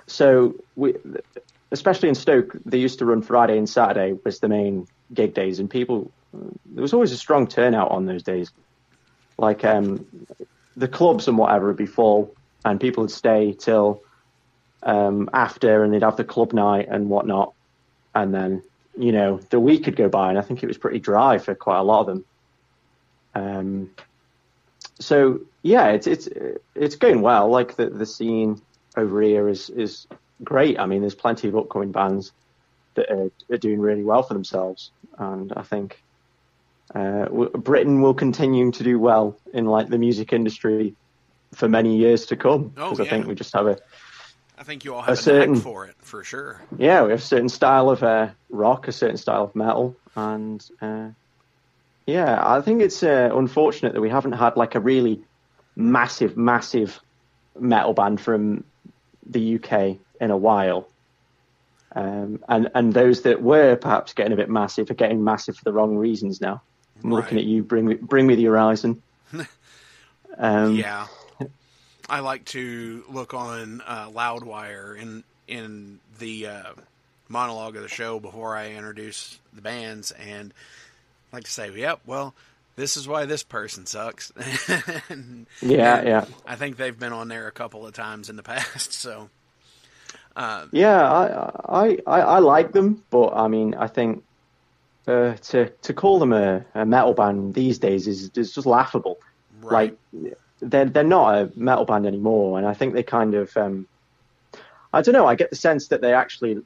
[0.07, 0.95] so we,
[1.71, 5.59] especially in Stoke, they used to run Friday and Saturday was the main gig days,
[5.59, 6.11] and people
[6.65, 8.51] there was always a strong turnout on those days.
[9.37, 10.05] Like um,
[10.75, 14.01] the clubs and whatever would be full, and people would stay till
[14.83, 17.53] um, after, and they'd have the club night and whatnot,
[18.13, 18.63] and then
[18.97, 21.55] you know the week could go by, and I think it was pretty dry for
[21.55, 22.25] quite a lot of them.
[23.35, 23.91] Um,
[24.99, 26.29] so yeah, it's it's
[26.75, 27.49] it's going well.
[27.49, 28.61] Like the the scene
[28.95, 30.07] over here is is
[30.43, 30.79] great.
[30.79, 32.31] I mean, there's plenty of upcoming bands
[32.95, 36.03] that are, are doing really well for themselves, and I think
[36.93, 40.95] uh, Britain will continue to do well in like the music industry
[41.53, 42.73] for many years to come.
[42.77, 43.77] Oh, Because I think we just have a
[44.57, 46.61] I think you all have a, certain- for it, for sure.
[46.77, 50.63] yeah, we have a certain style of uh, rock, a certain style of metal, and
[50.81, 51.09] uh,
[52.05, 55.21] yeah, I think it's uh, unfortunate that we haven't had like a really
[55.75, 56.99] massive, massive
[57.59, 58.63] metal band from
[59.25, 60.87] the UK in a while.
[61.95, 65.63] Um, and and those that were perhaps getting a bit massive are getting massive for
[65.63, 66.61] the wrong reasons now.
[67.03, 67.63] I'm looking at you.
[67.63, 69.01] Bring me, bring me the horizon.
[70.35, 71.05] Um, Yeah.
[72.09, 76.63] I like to look on uh, Loudwire in in the uh,
[77.29, 80.53] monologue of the show before I introduce the bands, and
[81.31, 82.33] I like to say, "Yep, well,
[82.75, 84.31] this is why this person sucks."
[85.09, 86.25] And- Yeah, and yeah.
[86.45, 89.29] I think they've been on there a couple of times in the past, so
[90.71, 91.51] Yeah, I,
[91.85, 94.23] I, I, I like them, but I mean, I think
[95.07, 99.17] uh, to to call them a, a metal band these days is, is just laughable.
[99.61, 99.97] right.
[100.23, 103.87] Like they're they're not a metal band anymore, and I think they kind of um,
[104.93, 105.25] I don't know.
[105.27, 106.57] I get the sense that they actually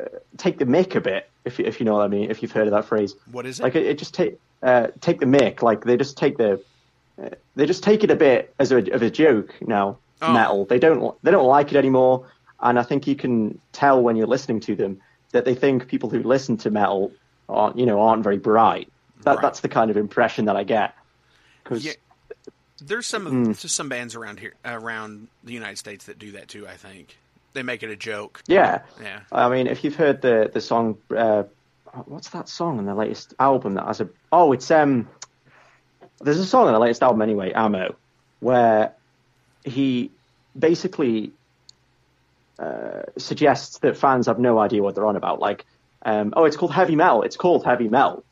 [0.00, 0.04] uh,
[0.36, 2.52] take the mick a bit, if you- if you know what I mean, if you've
[2.52, 3.14] heard of that phrase.
[3.32, 3.62] what is it?
[3.62, 5.62] Like it, it just take uh, take the mick.
[5.62, 6.60] Like they just take the
[7.22, 9.98] uh, they just take it a bit as a, of a joke now.
[10.22, 10.32] Oh.
[10.32, 10.64] Metal.
[10.64, 12.26] They don't they don't like it anymore,
[12.60, 15.00] and I think you can tell when you're listening to them
[15.32, 17.12] that they think people who listen to metal
[17.48, 18.90] aren't you know aren't very bright.
[19.22, 19.42] That Right.
[19.42, 20.94] that's the kind of impression that I get.
[21.62, 21.92] Because Yeah.
[22.80, 23.52] There's some Hmm.
[23.52, 26.66] just some bands around here around the United States that do that too.
[26.68, 27.16] I think
[27.54, 28.42] they make it a joke.
[28.46, 29.20] yeah, Yeah.
[29.32, 31.44] I mean, if you've heard the the song, uh,
[32.04, 34.08] what's that song on the latest album that has a?
[34.32, 35.08] Oh, it's um.
[36.20, 37.94] There's a song on the latest album anyway, amo,
[38.40, 38.92] where
[39.64, 40.10] he
[40.58, 41.30] basically
[42.58, 45.40] uh, suggests that fans have no idea what they're on about.
[45.40, 45.66] Like,
[46.06, 47.22] um, oh, it's called heavy metal.
[47.22, 48.24] It's called heavy metal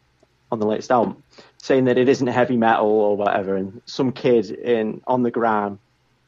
[0.50, 1.22] on the latest album,
[1.64, 3.57] saying that it isn't heavy metal or whatever.
[3.57, 5.79] And some kid in on the gram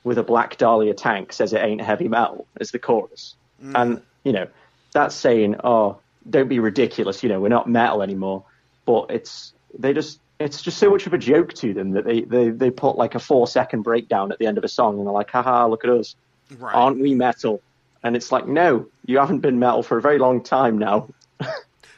[0.03, 3.35] with a black Dahlia tank says it ain't heavy metal as the chorus.
[3.63, 3.73] Mm.
[3.75, 4.47] And, you know,
[4.95, 5.99] that's saying, oh,
[6.31, 7.23] don't be ridiculous.
[7.23, 8.45] You know, we're not metal anymore.
[8.87, 12.23] But it's, they just, it's just so much of a joke to them that they,
[12.23, 15.07] they, they put like a four second breakdown at the end of a song and
[15.07, 16.17] they're like, haha, look at us.
[16.59, 16.75] Right.
[16.75, 17.61] Aren't we metal?
[18.03, 21.11] And it's like, no, you haven't been metal for a very long time now.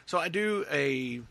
[0.07, 1.21] So I do a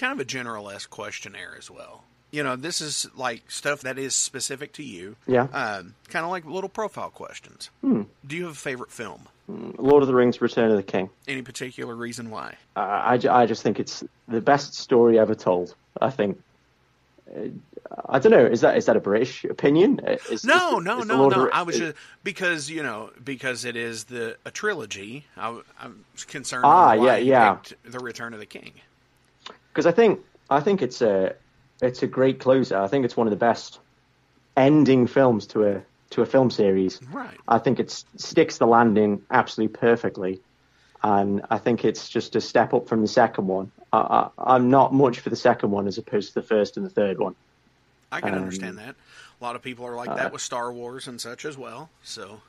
[0.00, 2.04] kind of a generalist questionnaire as well.
[2.32, 5.16] You know, this is like stuff that is specific to you.
[5.26, 5.42] Yeah.
[5.52, 7.70] Um, kind of like little profile questions.
[7.82, 8.02] Hmm.
[8.26, 9.28] Do you have a favorite film?
[9.48, 11.10] Lord of the Rings, Return of the King.
[11.26, 12.54] Any particular reason why?
[12.76, 15.74] Uh, I, I just think it's the best story ever told.
[16.00, 16.40] I think.
[17.34, 17.48] Uh,
[18.08, 18.46] I don't know.
[18.46, 20.00] Is that is that a British opinion?
[20.06, 21.50] Uh, Is, No, is- no, is no, of no.
[21.52, 25.26] I was just because you know because it is the a trilogy.
[25.36, 26.64] I, I'm concerned.
[26.64, 27.58] Ah, yeah, yeah.
[27.84, 28.72] The Return of the King.
[29.72, 31.34] Because I think I think it's a
[31.82, 32.76] it's a great closer.
[32.78, 33.78] I think it's one of the best
[34.56, 37.00] ending films to a to a film series.
[37.12, 37.38] Right.
[37.48, 40.40] I think it sticks the landing absolutely perfectly,
[41.02, 43.70] and I think it's just a step up from the second one.
[43.92, 46.84] I, I, I'm not much for the second one as opposed to the first and
[46.84, 47.34] the third one.
[48.12, 48.96] I can Um, understand that.
[49.40, 51.90] A lot of people are like uh, that with Star Wars and such as well.
[52.02, 52.40] So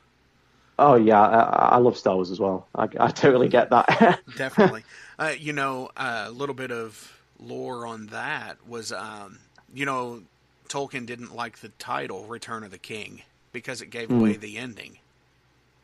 [0.78, 2.68] Oh yeah, I, I love Star Wars as well.
[2.74, 4.20] I, I totally get that.
[4.32, 4.84] definitely,
[5.18, 9.40] uh, you know, a little bit of lore on that was, um,
[9.72, 10.22] you know,
[10.68, 14.32] Tolkien didn't like the title Return of the King because it gave Hmm.
[14.32, 14.98] away the ending,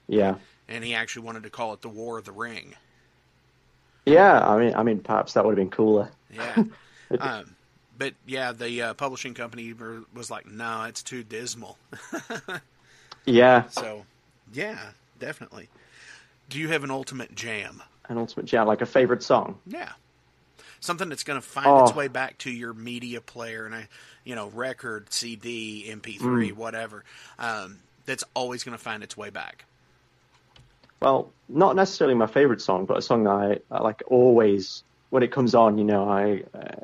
[0.08, 2.76] yeah, and he actually wanted to call it the War of the Ring.
[4.06, 4.46] yeah.
[4.46, 6.10] I mean, I mean, perhaps that would have been cooler.
[6.30, 6.62] Yeah.
[7.18, 7.56] um,
[7.96, 9.72] but yeah, the uh, publishing company
[10.14, 11.78] was like, "No, it's too dismal."
[13.26, 14.06] Yeah, so,
[14.52, 14.78] yeah,
[15.18, 15.68] definitely.
[16.48, 17.82] Do you have an ultimate jam?
[18.08, 19.58] an ultimate jam, like a favorite song.
[19.66, 19.90] Yeah.
[20.80, 21.84] something that's going to find Oh.
[21.84, 23.88] its way back to your media player and I,
[24.24, 27.04] you know, record, CD, MP3, whatever.
[27.38, 29.64] Um, that's always going to find its way back.
[31.00, 35.22] Well, not necessarily my favorite song, but a song that I, I like always when
[35.22, 35.78] it comes on.
[35.78, 36.74] You know, I uh,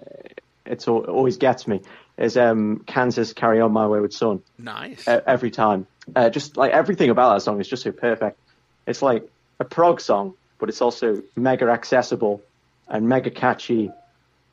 [0.66, 1.80] it's al- it always gets me.
[2.16, 5.06] Is um, Kansas "Carry On My Wayward Son" Nice.
[5.08, 5.86] e- every time.
[6.14, 8.38] Uh, just like everything about that song is just so perfect.
[8.86, 9.28] It's like
[9.60, 12.42] a prog song, but it's also mega accessible
[12.88, 13.90] and mega catchy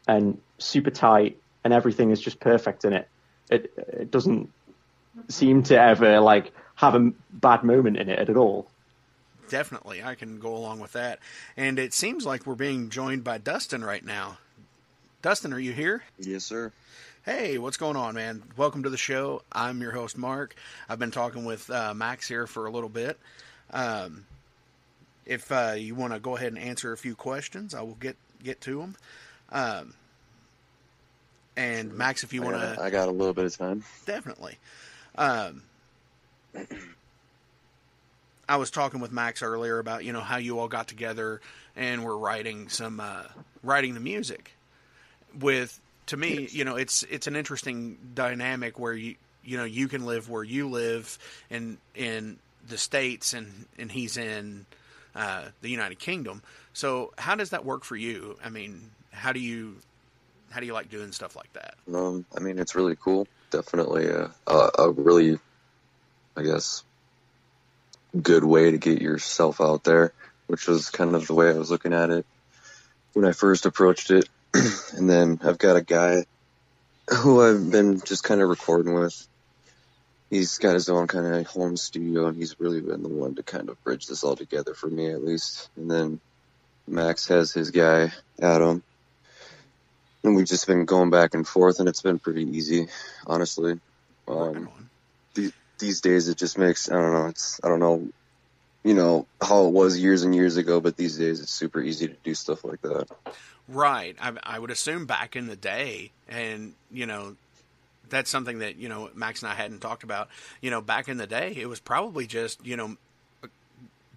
[0.07, 3.07] and super tight, and everything is just perfect in it.
[3.49, 4.51] It it doesn't
[5.27, 8.67] seem to ever like have a bad moment in it at all.
[9.49, 11.19] Definitely, I can go along with that.
[11.57, 14.37] And it seems like we're being joined by Dustin right now.
[15.21, 16.03] Dustin, are you here?
[16.17, 16.71] Yes, sir.
[17.23, 18.41] Hey, what's going on, man?
[18.57, 19.43] Welcome to the show.
[19.51, 20.55] I'm your host, Mark.
[20.89, 23.19] I've been talking with uh, Max here for a little bit.
[23.69, 24.25] Um,
[25.27, 28.15] if uh, you want to go ahead and answer a few questions, I will get
[28.43, 28.95] get to them.
[29.51, 29.93] Um,
[31.55, 33.83] and Max, if you want to, I got a little bit of time.
[34.07, 34.57] definitely.
[35.15, 35.61] Um,
[38.49, 41.39] I was talking with Max earlier about you know how you all got together
[41.75, 43.25] and were writing some uh,
[43.61, 44.53] writing the music.
[45.39, 49.87] With to me, you know, it's it's an interesting dynamic where you you know you
[49.87, 51.17] can live where you live
[51.49, 52.37] in in
[52.67, 54.65] the states and and he's in
[55.15, 56.41] uh, the United Kingdom.
[56.73, 58.37] So how does that work for you?
[58.43, 59.75] I mean, how do you
[60.49, 61.75] how do you like doing stuff like that?
[61.93, 63.27] Um, I mean, it's really cool.
[63.49, 65.39] Definitely a, a, a really,
[66.35, 66.83] I guess,
[68.21, 70.13] good way to get yourself out there,
[70.47, 72.25] which was kind of the way I was looking at it
[73.13, 74.27] when I first approached it.
[74.97, 76.25] and then I've got a guy
[77.09, 79.27] who I've been just kind of recording with.
[80.29, 83.43] He's got his own kind of home studio, and he's really been the one to
[83.43, 85.69] kind of bridge this all together for me, at least.
[85.75, 86.21] And then
[86.87, 88.81] Max has his guy, Adam,
[90.23, 92.87] and we've just been going back and forth, and it's been pretty easy,
[93.27, 93.79] honestly.
[94.27, 95.53] Um, on.
[95.79, 97.25] these days, it just makes I don't know.
[97.27, 98.07] It's I don't know,
[98.83, 102.07] you know how it was years and years ago, but these days it's super easy
[102.07, 103.07] to do stuff like that.
[103.67, 104.15] Right.
[104.19, 107.35] I, I would assume back in the day, and you know,
[108.09, 110.29] that's something that you know Max and I hadn't talked about.
[110.61, 112.97] You know, back in the day, it was probably just you know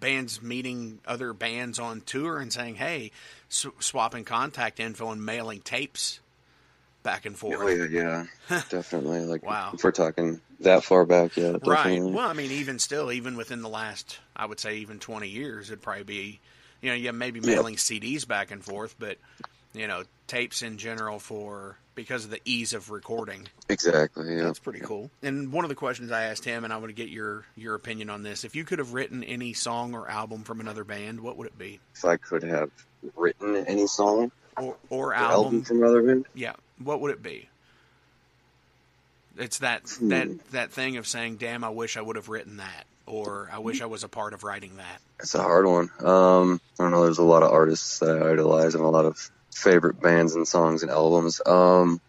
[0.00, 3.10] bands meeting other bands on tour and saying, "Hey,"
[3.48, 6.20] sw- swapping contact info and mailing tapes
[7.02, 7.58] back and forth.
[7.60, 9.20] Oh yeah, yeah, definitely.
[9.20, 9.72] Like Wow.
[9.74, 12.00] if we're talking that far back, yeah, Right.
[12.02, 15.70] Well, I mean, even still, even within the last, I would say, even twenty years,
[15.70, 16.40] it'd probably be,
[16.80, 19.18] you know, yeah, maybe mailing CDs back and forth, but
[19.72, 23.48] you know, tapes in general for because of the ease of recording.
[23.68, 24.36] Exactly.
[24.36, 24.44] Yeah.
[24.44, 25.10] That's pretty cool.
[25.22, 27.74] And one of the questions I asked him, and I want to get your your
[27.74, 31.20] opinion on this: if you could have written any song or album from another band,
[31.20, 31.80] what would it be?
[31.94, 32.70] If I could have
[33.16, 35.44] written any song Or or or album?
[35.46, 36.54] album from another band, Yeah.
[36.78, 37.48] What would it be?
[39.36, 40.08] It's that Hmm.
[40.08, 43.58] that that thing of saying, "Damn, I wish I would have written that," or "I
[43.58, 45.90] wish I was a part of writing that." it's a hard one.
[46.00, 47.04] Um, I don't know.
[47.04, 50.46] There's a lot of artists that I idolize and a lot of favorite bands and
[50.46, 51.40] songs and albums.
[51.46, 52.00] Um,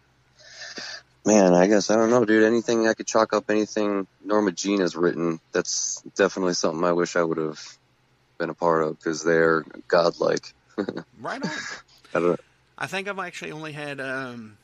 [1.24, 2.44] man, I guess I don't know, dude.
[2.44, 5.40] Anything I could chalk up anything Norma Jean has written.
[5.52, 7.60] That's definitely something I wish I would have
[8.38, 10.52] been a part of because they're godlike.
[11.18, 11.50] Right on.
[12.14, 12.40] I don't.
[12.76, 14.58] I think I've actually only had um,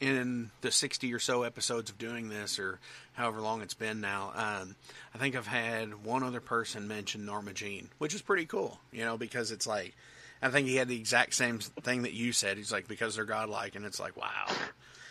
[0.00, 2.78] in the sixty or so episodes of doing this, or
[3.14, 4.32] however long it's been now.
[4.34, 4.76] Um,
[5.14, 9.04] I think I've had one other person mention Norma Jean, which is pretty cool, you
[9.04, 9.94] know, because it's like
[10.40, 12.56] I think he had the exact same thing that you said.
[12.56, 14.46] He's like because they're godlike, and it's like wow,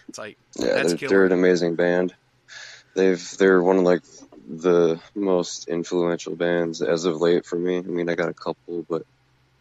[0.08, 2.14] it's like Yeah, that's they're, they're an amazing band.
[2.96, 4.02] They've they're one of like
[4.48, 7.78] the most influential bands as of late for me.
[7.78, 9.04] I mean, I got a couple, but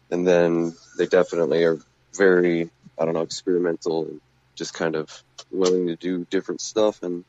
[0.09, 1.77] and then they definitely are
[2.15, 4.21] very I don't know experimental and
[4.57, 7.23] just kind of willing to do different stuff and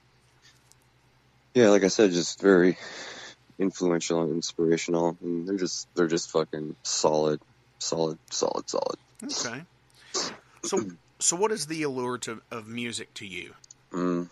[1.55, 2.79] yeah, like I said, just very
[3.59, 5.17] influential and inspirational.
[5.21, 7.41] And they're just they're just fucking solid,
[7.79, 8.97] solid, solid, solid.
[9.25, 9.63] Okay.
[10.65, 10.85] So,
[11.19, 13.55] so what is the allure to, of music to you?
[13.93, 14.29] Mm,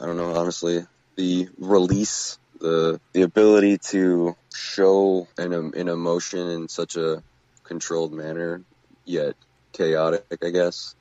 [0.00, 0.86] I don't know, honestly.
[1.16, 7.22] The release, the the ability to show an an emotion in such a
[7.64, 8.62] controlled manner,
[9.04, 9.34] yet
[9.72, 10.94] chaotic, I guess.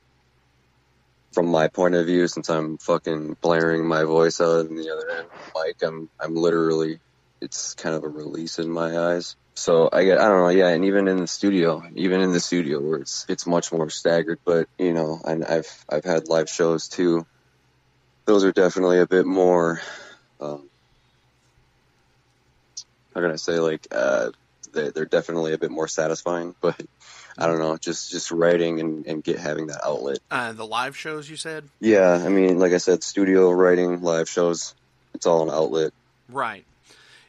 [1.37, 5.09] From my point of view, since I'm fucking blaring my voice out in the other
[5.11, 6.99] end mic, I'm I'm literally
[7.41, 9.35] it's kind of a release in my eyes.
[9.55, 12.39] So I get I don't know, yeah, and even in the studio, even in the
[12.39, 16.49] studio where it's it's much more staggered, but you know, and I've I've had live
[16.49, 17.23] shows too
[18.27, 19.81] those are definitely a bit more
[20.41, 20.69] um,
[23.15, 24.31] how can I say like uh,
[24.73, 26.79] they, they're definitely a bit more satisfying but
[27.37, 30.19] I don't know, just just writing and, and get having that outlet.
[30.31, 34.27] Uh, the live shows you said, Yeah, I mean, like I said, studio writing, live
[34.27, 34.73] shows,
[35.13, 35.93] it's all an outlet.
[36.29, 36.65] right?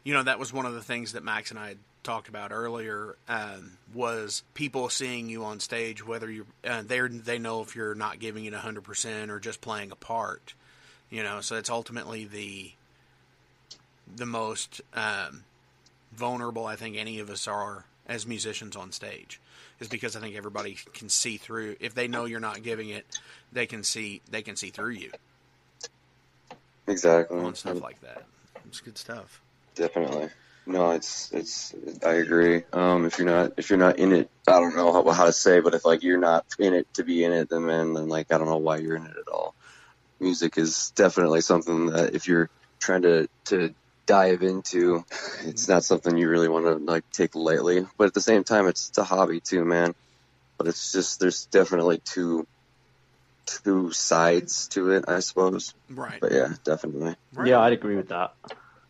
[0.05, 2.53] You know, that was one of the things that Max and I had talked about
[2.53, 3.17] earlier.
[3.29, 7.95] Um, was people seeing you on stage, whether you uh, they they know if you're
[7.95, 10.55] not giving it hundred percent or just playing a part.
[11.11, 12.73] You know, so it's ultimately the
[14.17, 15.45] the most um,
[16.13, 19.39] vulnerable I think any of us are as musicians on stage
[19.81, 23.21] is because I think everybody can see through if they know you're not giving it
[23.53, 25.11] they can see they can see through you
[26.87, 27.41] Exactly.
[27.41, 28.25] on stuff like that
[28.67, 29.41] it's good stuff
[29.79, 30.29] Definitely.
[30.67, 31.75] No, it's it's.
[32.05, 32.65] I agree.
[32.73, 35.33] Um, if you're not if you're not in it, I don't know how, how to
[35.33, 38.09] say, but if like you're not in it to be in it, then man, then
[38.09, 39.55] like I don't know why you're in it at all.
[40.21, 42.51] Music is definitely something that if you're
[42.81, 43.73] trying to to
[44.09, 45.05] dive into,
[45.45, 47.87] it's not something you really want to like take lightly.
[47.99, 49.95] But at the same time, it's, it's a hobby too, man.
[50.59, 52.45] But it's just there's definitely two
[53.65, 55.75] two sides to it, I suppose.
[55.91, 57.15] right But yeah, definitely.
[57.35, 58.33] right Yeah, I'd agree with that.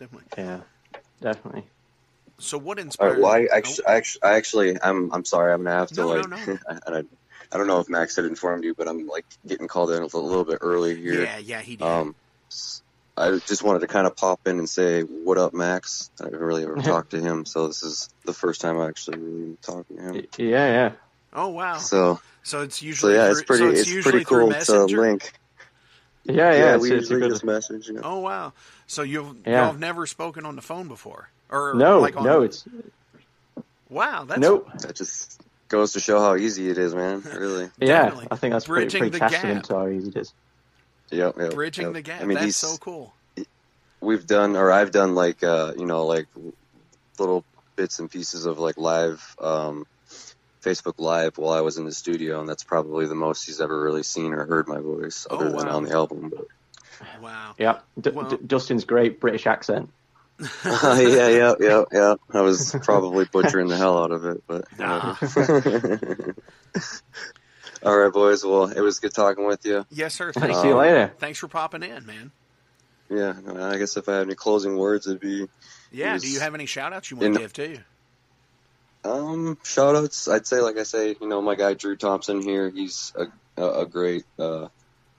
[0.01, 0.61] definitely Yeah,
[1.21, 1.65] definitely.
[2.39, 3.23] so what All inspired right.
[3.23, 5.53] Well, I oh, actually, I actually, I actually, I'm, I'm sorry.
[5.53, 6.59] I'm gonna have to No, no, like, no.
[6.69, 7.03] I, I,
[7.53, 10.05] I don't know if Max had informed you, but I'm like getting called in a
[10.05, 11.27] little, little bit early here.
[11.27, 12.15] yeah yeah he did Um,
[12.51, 12.83] s-
[13.19, 16.41] I just wanted to kind of pop in and say, "What up, Max?" I haven't
[16.41, 19.97] really ever talked to him, so this is the first time I actually really talking
[19.97, 20.27] to him.
[20.39, 20.93] Yeah, yeah.
[21.33, 24.53] oh wow So, so it's so usually yeah, it's pretty, so it's, it's pretty cool
[24.53, 25.33] to link.
[26.25, 26.75] Yeah, yeah.
[26.75, 27.31] it's, we usually good.
[27.31, 28.03] just message, you know.
[28.05, 28.53] oh wow
[28.87, 29.59] so you've Yeah.
[29.61, 32.65] y'all have never spoken on the phone before or No, like on, no, it's
[33.89, 34.69] wow that's nope.
[34.81, 37.23] That just goes to show how easy it is, man.
[37.23, 37.71] Really.
[37.79, 38.29] Yeah, Definitely.
[38.31, 40.33] I think that's pretty, Bridging pretty the testament to how easy it is.
[41.11, 41.35] Yep.
[41.39, 41.93] yep bridging yep.
[41.95, 43.15] the gap I mean, that's he's, so cool
[44.01, 46.27] we've done or I've done like uh you know like
[47.19, 47.45] little
[47.77, 49.87] bits and pieces of like live um
[50.63, 53.81] Facebook live while I was in the studio and that's probably the most he's ever
[53.81, 56.47] really seen or heard my voice Oh, other than on the album but
[57.23, 59.91] wow Yeah, D- Well- D- Dustin's great British accent.
[60.65, 65.15] yeah yeah yeah yeah I was probably butchering the hell out of it but Nah.
[65.15, 66.35] whatever.
[67.85, 68.45] all right boys.
[68.45, 69.85] Well it was good talking with you.
[69.91, 70.33] Yes sir.
[70.33, 71.13] Thanks, See you later.
[71.19, 72.31] thanks for popping in man.
[73.11, 75.47] Yeah I guess if I had any closing words it'd be
[75.91, 77.79] yeah was do you have any shout outs you want in- to give too?
[79.05, 80.27] Um, shout outs.
[80.29, 83.81] I'd say, like I say, you know, my guy Drew Thompson here, he's a, a,
[83.83, 84.69] a great, uh,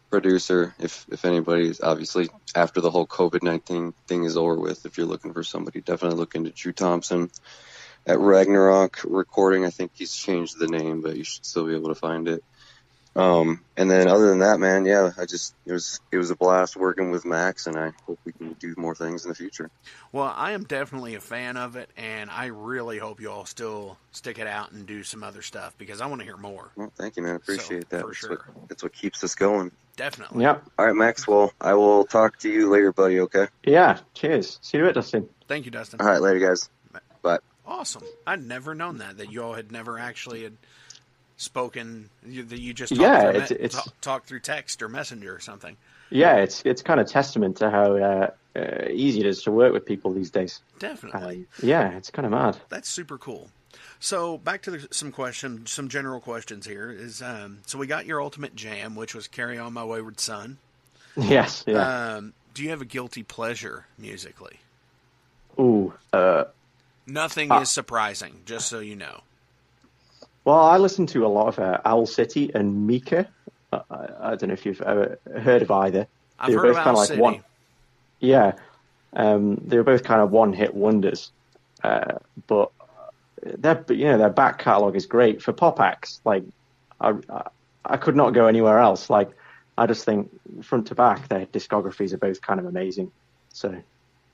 [0.10, 0.76] producer.
[0.80, 5.34] If, if anybody's obviously after the whole COVID-19 thing is over with, if you're looking
[5.34, 7.32] for somebody, definitely look into Drew Thompson
[8.06, 9.66] at Ragnarok recording.
[9.66, 12.44] I think he's changed the name, but you should still be able to find it.
[13.16, 16.36] Um, and then other than that, man, yeah, I just, it was, it was a
[16.36, 19.70] blast working with Max and I hope we can do more things in the future.
[20.12, 23.98] Well, I am definitely a fan of it, and I really hope you all still
[24.12, 26.72] stick it out and do some other stuff because I want to hear more.
[26.76, 27.36] Well, thank you, man.
[27.36, 28.02] Appreciate that.
[28.02, 28.30] for That's sure.
[28.30, 29.72] what, that's what keeps us going.
[29.98, 30.44] Definitely.
[30.44, 30.64] Yep.
[30.78, 31.28] All right, Max.
[31.28, 33.20] Well, I will talk to you later, buddy.
[33.22, 33.48] Okay.
[33.64, 34.00] Yeah.
[34.14, 34.60] Cheers.
[34.62, 35.28] See you later, Dustin.
[35.48, 36.00] Thank you, Dustin.
[36.00, 36.70] All right, later, guys.
[37.22, 37.40] Bye.
[37.70, 38.04] Awesome.
[38.28, 40.58] I'd never known that that you all had never actually had
[41.38, 42.10] spoken.
[42.26, 45.34] You, that you just Yeah, through it's- me- it's- talk, talk through text or messenger
[45.36, 45.78] or something.
[46.10, 49.72] Yeah, it's it's kind of testament to how uh, uh, easy it is to work
[49.72, 50.60] with people these days.
[50.80, 51.38] Definitely.
[51.38, 52.58] Um, yeah, it's kind of mad.
[52.70, 53.50] That's super cool.
[54.00, 58.08] So back to the, some question, some general questions here is um, so we got
[58.08, 60.58] your ultimate jam, which was "Carry On My Wayward Son."
[61.18, 61.64] Yes.
[61.68, 62.16] Yeah.
[62.16, 64.60] Um, do you have a guilty pleasure musically?
[65.60, 65.94] Ooh.
[66.14, 66.46] Uh,
[67.10, 67.62] Nothing Ah.
[67.62, 69.22] is surprising, just so you know.
[70.46, 73.28] well, I listen to a lot of uh, Owl City and Mika.
[73.72, 76.08] Uh, I, I don't know if you've ever heard of either.
[76.40, 77.22] I've They were heard both kinda Owl like City.
[77.22, 77.44] one-
[78.20, 78.54] Yeah,
[79.14, 81.32] um, they were both kind of one-hit wonders,
[81.84, 82.72] uh, but
[83.44, 86.20] their you know their back catalog is great for pop acts.
[86.26, 86.44] Like
[87.00, 87.48] I, I,
[87.86, 89.10] I could not go anywhere else.
[89.10, 89.30] Like
[89.78, 90.30] I just think
[90.64, 93.12] front to back their discographies are both kind of amazing.
[93.54, 93.76] So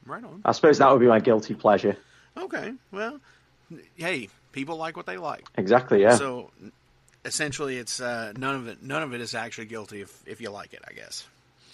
[0.06, 0.42] Right on.
[0.46, 1.98] I suppose that would be my guilty pleasure.
[2.38, 2.74] Okay.
[2.92, 3.20] Well,
[3.96, 5.46] hey, people like what they like.
[5.58, 6.02] Exactly.
[6.02, 6.16] Yeah.
[6.16, 6.52] So
[7.24, 8.84] essentially, it's uh, none of it.
[8.84, 11.26] None of it is actually guilty if if you like it, I guess.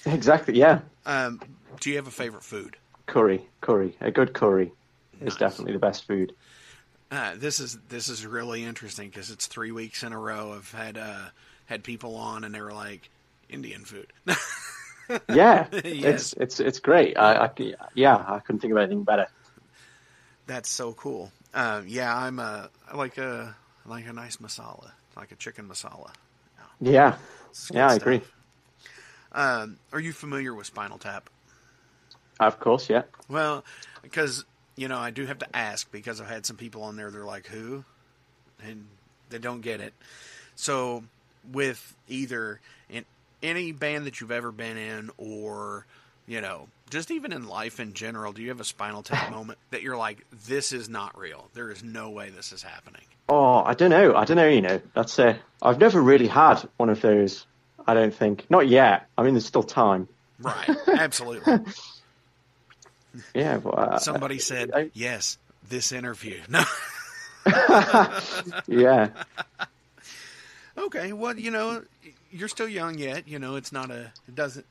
[0.05, 0.57] exactly.
[0.57, 0.79] Yeah.
[1.05, 1.39] Um,
[1.79, 2.77] do you have a favorite food?
[3.07, 3.45] Curry.
[3.61, 3.95] Curry.
[4.01, 4.71] A good curry
[5.19, 5.33] Nice.
[5.33, 6.33] is definitely the best food.
[7.11, 10.53] Uh, this is this is really interesting because it's three weeks in a row.
[10.53, 11.25] I've had uh,
[11.65, 13.09] had people on and they were like
[13.49, 14.07] Indian food.
[15.27, 15.67] Yeah.
[15.83, 16.31] Yes.
[16.31, 17.17] It's it's it's great.
[17.17, 17.49] I, I
[17.95, 18.15] yeah.
[18.15, 19.27] I couldn't think of anything better.
[20.47, 21.31] That's so cool.
[21.53, 25.67] Uh, yeah, I'm a I like a I like a nice masala, like a chicken
[25.67, 26.11] masala.
[26.79, 27.15] Yeah.
[27.71, 28.21] Yeah, I agree.
[29.33, 31.29] Um, are you familiar with Spinal Tap?
[32.39, 32.89] Of course.
[32.89, 33.03] Yeah.
[33.29, 33.63] Well,
[34.01, 37.11] because you know, I do have to ask because I've had some people on there.
[37.11, 37.83] They're like, "Who?"
[38.63, 38.87] And
[39.29, 39.93] They don't get it.
[40.55, 41.03] So
[41.51, 43.05] with either in
[43.41, 45.85] any band that you've ever been in or
[46.27, 49.57] you know just even in life in general do you have a spinal tap moment
[49.71, 53.01] that you're like this is not real there is no way this is happening
[53.33, 54.13] Oh, I don't know.
[54.13, 54.47] I don't know.
[54.49, 57.45] You know, that's uh, I've never really had one of those.
[57.87, 58.45] I don't think.
[58.49, 59.07] Not yet.
[59.17, 60.09] I mean, there's still time.
[60.39, 61.59] right absolutely
[63.33, 65.37] Yeah, but uh, somebody said I- yes
[65.69, 66.63] this interview no
[68.67, 69.09] yeah,
[70.77, 71.83] okay well you know
[72.31, 74.65] you're still young yet you know it's not a it doesn't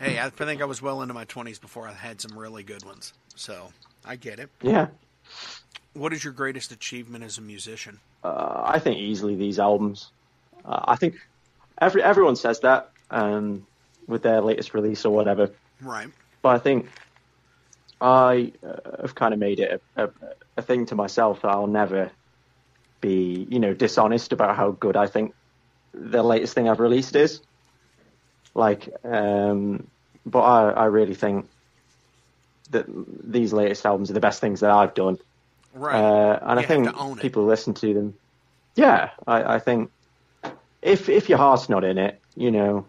[0.00, 2.84] hey i think i was well into my 20s before i had some really good
[2.84, 3.72] ones so
[4.04, 4.88] i get it yeah.
[5.92, 10.10] what is your greatest achievement as a musician Uh, I think easily these albums.
[10.64, 11.16] Uh, I think
[11.80, 13.66] every everyone says that um,
[14.06, 15.50] with their latest release or whatever.
[15.80, 16.08] right
[16.42, 16.88] But I think
[18.00, 20.10] I uh, have kind of made it a, a,
[20.58, 22.10] a thing to myself that I'll never
[23.00, 25.34] be, you know, dishonest about how good I think
[25.94, 27.40] the latest thing I've released is.
[28.54, 29.86] Like, um,
[30.26, 31.48] but I, I really think
[32.70, 35.18] that these latest albums are the best things that I've done.
[35.74, 38.14] right Uh, and You I think people listen to them.
[38.76, 39.90] Yeah, I, I think
[40.82, 42.86] if if your heart's not in it, you know,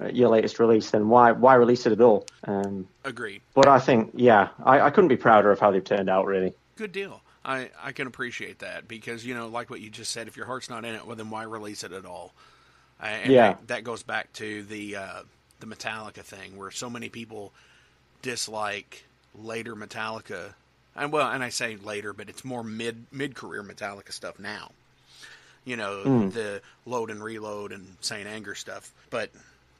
[0.00, 2.26] uh, your latest release, then why why release it at all?
[2.44, 6.08] Um, agreed but I think, yeah, I, I couldn't be prouder of how they've turned
[6.08, 6.26] out.
[6.26, 7.20] Really, good deal.
[7.44, 10.46] I, I can appreciate that because you know, like what you just said, if your
[10.46, 12.32] heart's not in it, well, then why release it at all?
[13.00, 13.48] And Yeah.
[13.52, 15.22] that, that goes back to the uh,
[15.60, 17.52] the Metallica thing, where so many people
[18.22, 20.54] dislike later Metallica,
[20.96, 24.70] and well, and I say later, but it's more mid mid career Metallica stuff now.
[25.64, 26.32] You know, Mm.
[26.32, 29.30] the load and reload and Saint Anger stuff, but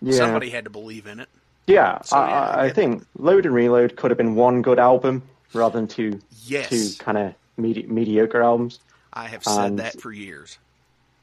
[0.03, 1.29] yeah, somebody had to believe in it.
[1.66, 2.01] yeah.
[2.03, 5.23] So, I, yeah, I I, think Load and Reload could have been one good album
[5.55, 8.81] rather than two Yes, two kind of medi- mediocre albums.
[9.12, 10.59] I have said and- that for years.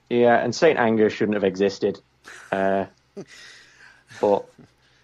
[0.10, 2.00] Yeah, and Saint Anger shouldn't have existed.
[2.52, 2.86] Uh,
[4.22, 4.46] but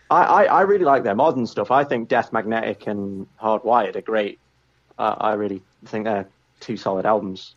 [0.10, 1.72] I, I, I really like their modern stuff.
[1.72, 4.40] I think Death Magnetic and Hardwired are great.
[4.98, 6.28] Uh, I really think they're
[6.60, 7.56] two solid albums.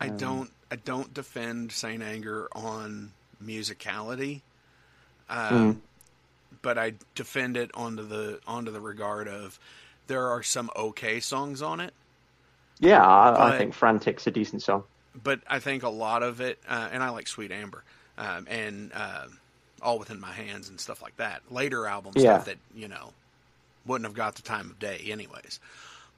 [0.00, 3.12] I don't I don't defend Saint Anger on
[3.44, 4.40] musicality,
[5.28, 5.82] um,
[6.62, 9.60] but I defend it onto the onto the regard of
[10.06, 11.92] there are some okay songs on it,
[12.80, 14.84] Yeah, I, I think Frantic's a decent song.
[15.20, 17.84] But I think a lot of it, uh, and I like Sweet Amber
[18.18, 19.26] um, and uh,
[19.82, 21.42] All Within My Hands and stuff like that.
[21.50, 22.42] Later album Yeah.
[22.42, 23.12] stuff that you know
[23.86, 25.60] wouldn't have got the time of day, anyways.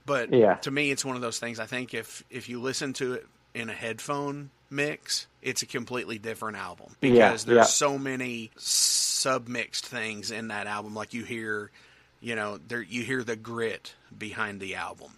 [0.07, 0.57] But Yeah.
[0.63, 1.59] to me, it's one of those things.
[1.59, 6.19] I think if if you listen to it in a headphone mix, it's a completely
[6.19, 10.95] different album because Yeah, there's so many submixed things in that album.
[10.95, 11.71] Like you hear,
[12.21, 15.13] you know, there you hear the grit behind the album.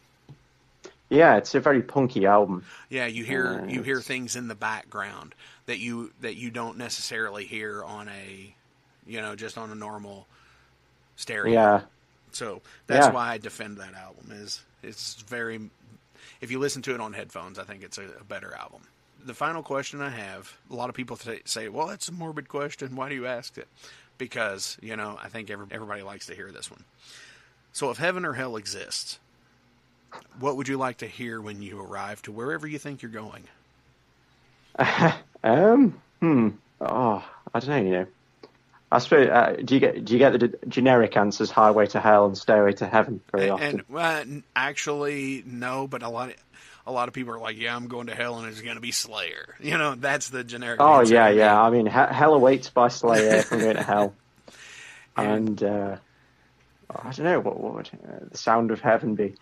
[1.09, 2.64] Yeah, it's a very punky album.
[2.88, 5.34] Yeah, you hear Uh, you hear it's- things in the background
[5.66, 8.54] that you that you don't necessarily hear on a
[9.07, 10.26] you know just on a normal
[11.16, 11.52] stereo.
[11.52, 11.80] Yeah,
[12.32, 13.12] So that's Yeah.
[13.12, 14.30] why I defend that album.
[14.32, 15.70] Is it's very
[16.40, 18.82] if you listen to it on headphones, I think it's a, a better album.
[19.24, 22.48] The final question I have: a lot of people say, say, "Well, that's a morbid
[22.48, 22.94] question.
[22.96, 23.68] Why do you ask it?"
[24.18, 26.84] Because you know, I think every, everybody likes to hear this one.
[27.72, 29.18] So, if heaven or hell exists,
[30.38, 33.44] what would you like to hear when you arrive to wherever you think you're going?
[35.44, 36.48] Um, hmm.
[36.80, 37.76] Oh, I don't know.
[37.76, 38.06] You know,
[38.90, 39.28] I suppose.
[39.28, 41.50] Uh, do you get do you get the d- generic answers?
[41.52, 43.66] Highway to hell and Stairway to heaven very often.
[43.66, 44.24] And well,
[44.56, 46.34] actually, no, but a lot, of,
[46.84, 48.80] a lot of people are like, "Yeah, I'm going to hell, and it's going to
[48.80, 50.80] be Slayer." You know, that's the generic.
[50.80, 51.62] oh answer yeah, yeah.
[51.62, 54.14] I mean, he- Hell awaits by Slayer from going to hell,
[55.16, 55.96] and uh,
[56.90, 59.34] I don't know what what would uh, the sound of heaven be.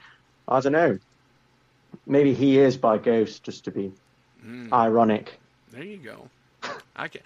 [0.48, 0.98] I don't know.
[2.06, 3.92] Maybe he is by Ghost, just to be
[4.44, 4.72] Mm.
[4.72, 5.38] ironic.
[5.70, 6.28] There you go.
[6.96, 7.22] I can,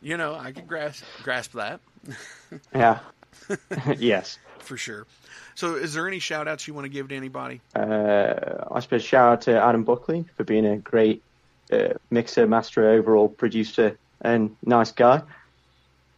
[0.00, 1.80] you know, I can grasp grasp that
[2.74, 3.00] Yeah.
[3.98, 4.38] yes.
[4.60, 5.06] for sure.
[5.54, 7.60] So, is there any shout outs you want to give to anybody?
[7.74, 8.34] Uh,
[8.70, 11.22] I suppose shout out to Adam Buckley for being a great
[11.70, 15.22] uh, mixer, master, overall producer, and nice guy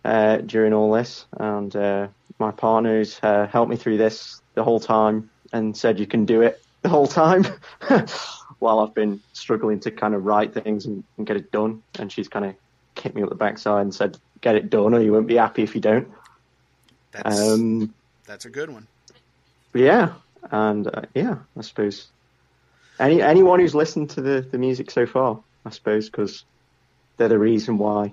[0.05, 1.27] uh, during all this.
[1.39, 6.07] And uh, my partners uh, helped me through this the whole time and said you
[6.07, 7.47] can do it the whole time
[8.59, 11.83] while I've been struggling to kind of write things and, and get it done.
[11.99, 12.57] And she's kind of
[12.97, 15.63] kicked me up the backside and said, get it done or you won't be happy
[15.63, 16.09] if you don't.
[17.13, 17.95] That's Um,
[18.27, 18.89] that's a good one.
[19.73, 20.15] yeah,
[20.51, 22.09] and uh, yeah, I suppose
[22.99, 26.45] any anyone who's listened to the, the music so far, I suppose, because
[27.17, 28.13] they're the reason why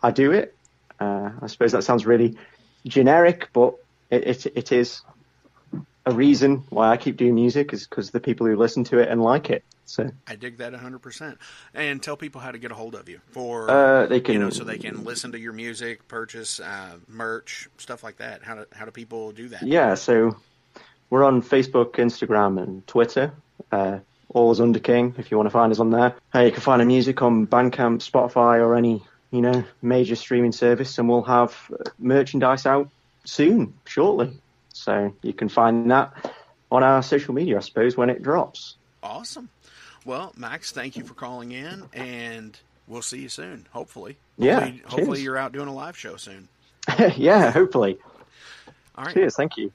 [0.00, 0.54] I do it.
[1.00, 2.36] Uh, I suppose that sounds really
[2.86, 3.74] generic, but
[4.10, 5.02] it, it it is
[6.08, 9.08] a reason why I keep doing music is because the people who listen to it
[9.08, 9.62] and like it.
[9.84, 11.36] So I dig that 100%.
[11.74, 14.40] And tell people how to get a hold of you for, uh, they can you
[14.40, 18.42] know, so they can listen to your music, purchase uh, merch, stuff like that.
[18.42, 19.62] How do, how do people do that?
[19.62, 20.36] Yeah, so
[21.10, 23.32] we're on Facebook, Instagram, and Twitter.
[23.70, 23.98] Uh,
[24.30, 26.14] all as Underking, if you want to find us on there.
[26.34, 30.52] Uh, you can find our music on Bandcamp, Spotify, or any you know major streaming
[30.52, 32.90] service, and we'll have uh, merchandise out
[33.24, 34.38] soon, shortly.
[34.78, 36.32] So you can find that
[36.70, 38.76] on our social media, I suppose, when it drops.
[39.02, 39.48] Awesome.
[40.04, 44.16] Well, Max, thank you for calling in, and we'll see you soon, hopefully.
[44.38, 46.48] Yeah, Hopefully, hopefully you're out doing a live show soon.
[47.16, 47.98] yeah, hopefully.
[48.96, 49.14] All right.
[49.14, 49.72] Cheers, thank you.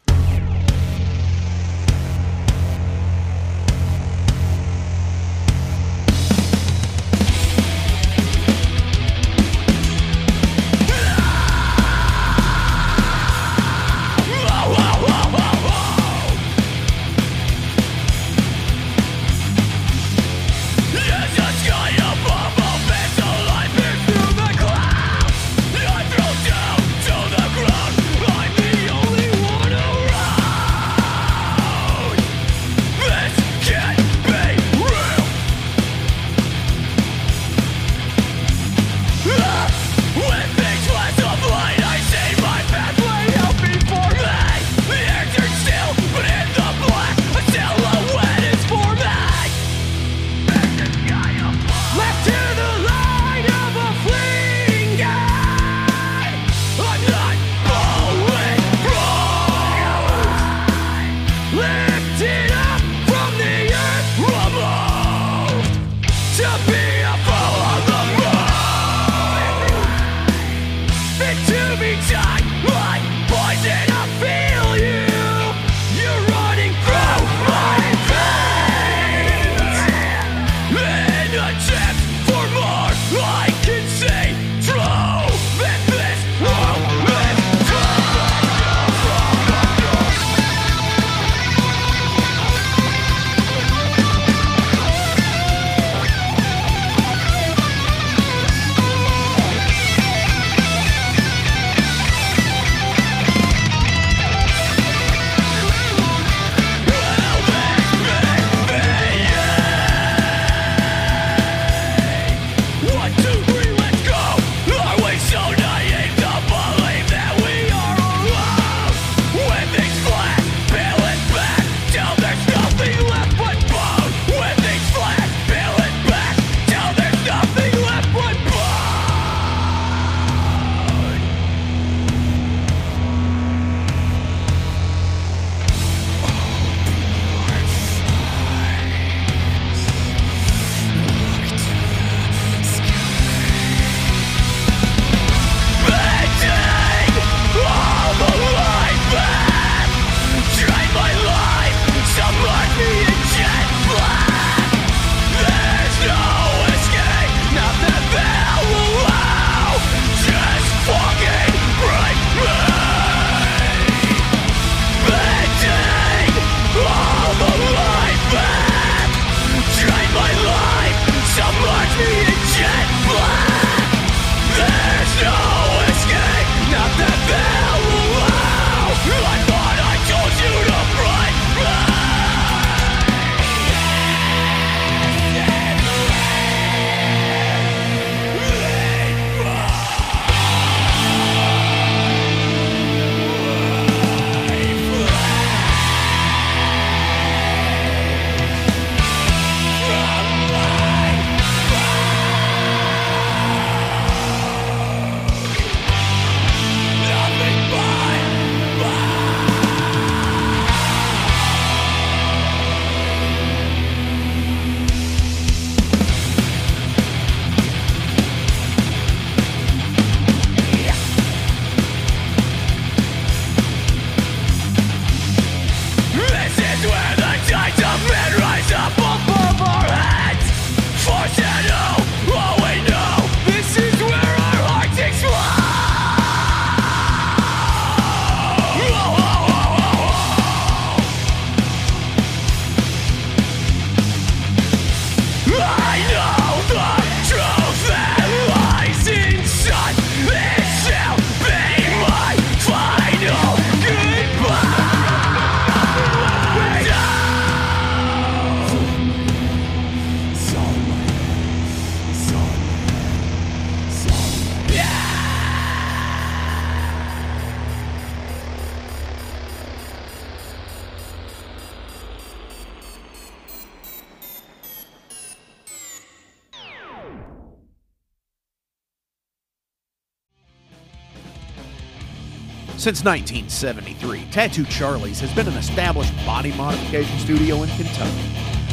[282.83, 288.27] Since 1973, Tattoo Charlie's has been an established body modification studio in Kentucky,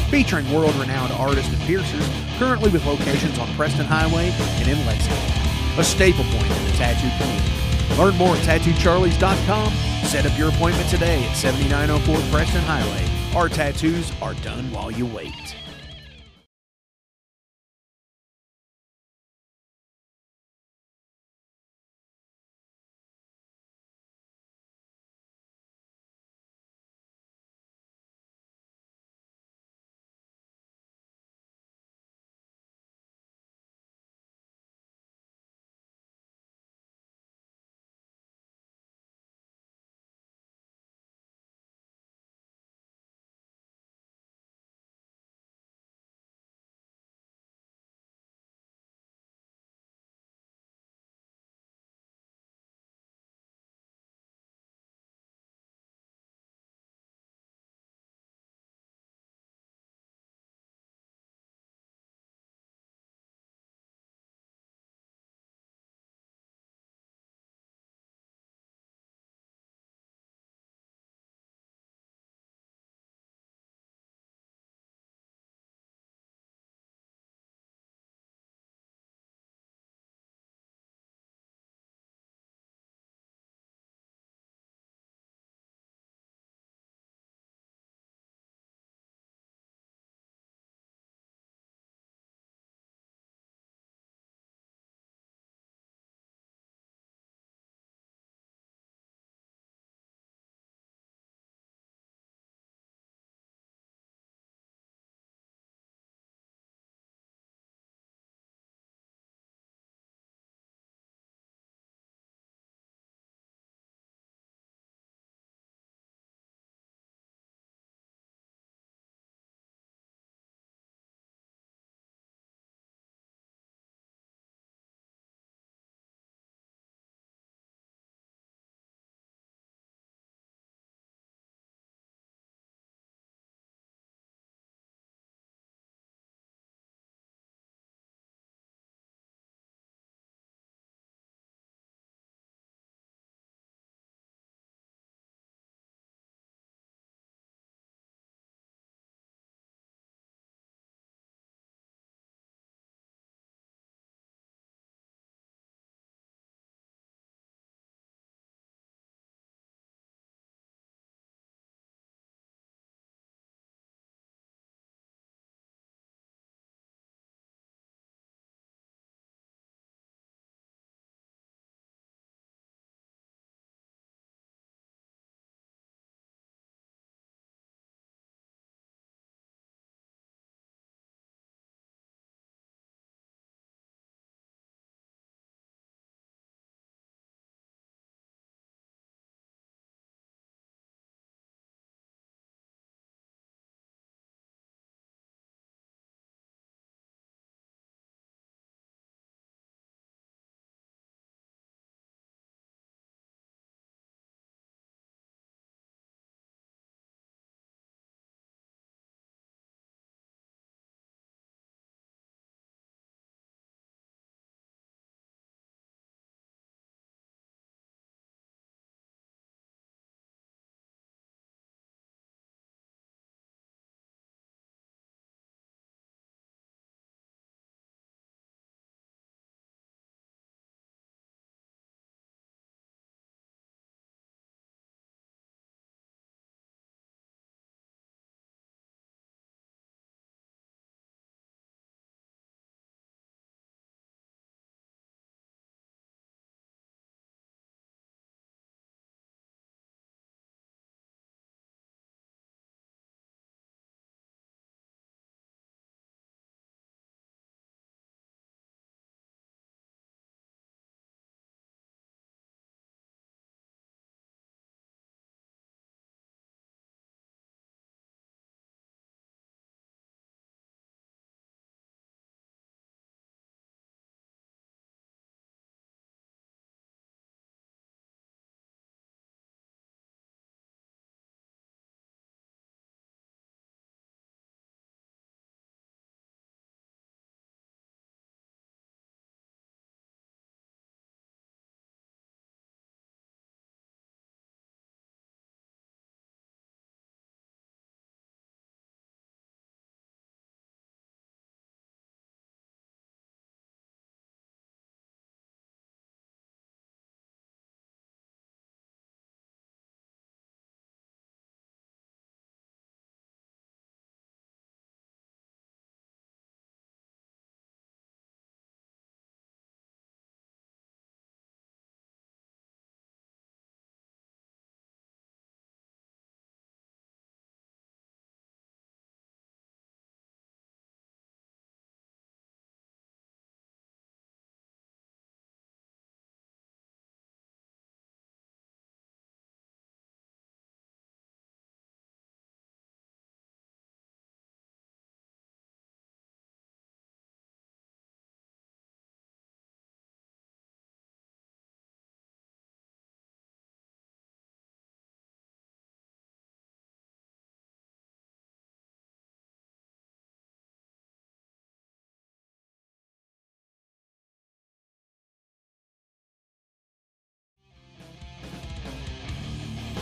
[0.09, 2.05] featuring world renowned artists and piercers,
[2.37, 7.07] currently with locations on Preston Highway and in Lexington, a staple point in the tattoo
[7.23, 7.97] community.
[7.97, 9.71] Learn more at tattoocharlies.com.
[10.03, 13.33] Set up your appointment today at 7904 Preston Highway.
[13.33, 15.55] Our tattoos are done while you wait.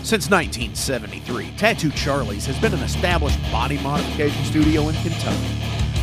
[0.10, 5.54] Since 1973, Tattoo Charlie's has been an established body modification studio in Kentucky,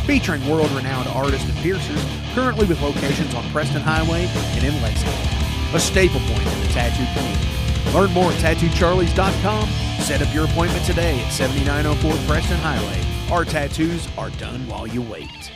[0.05, 2.01] featuring world renowned artists and piercers,
[2.33, 7.03] currently with locations on Preston Highway and in Lexington, a staple point in the tattoo
[7.19, 7.93] community.
[7.93, 9.67] Learn more at tattoocharlies.com.
[9.99, 13.29] Set up your appointment today at 7904 Preston Highway.
[13.29, 15.51] Our tattoos are done while you wait.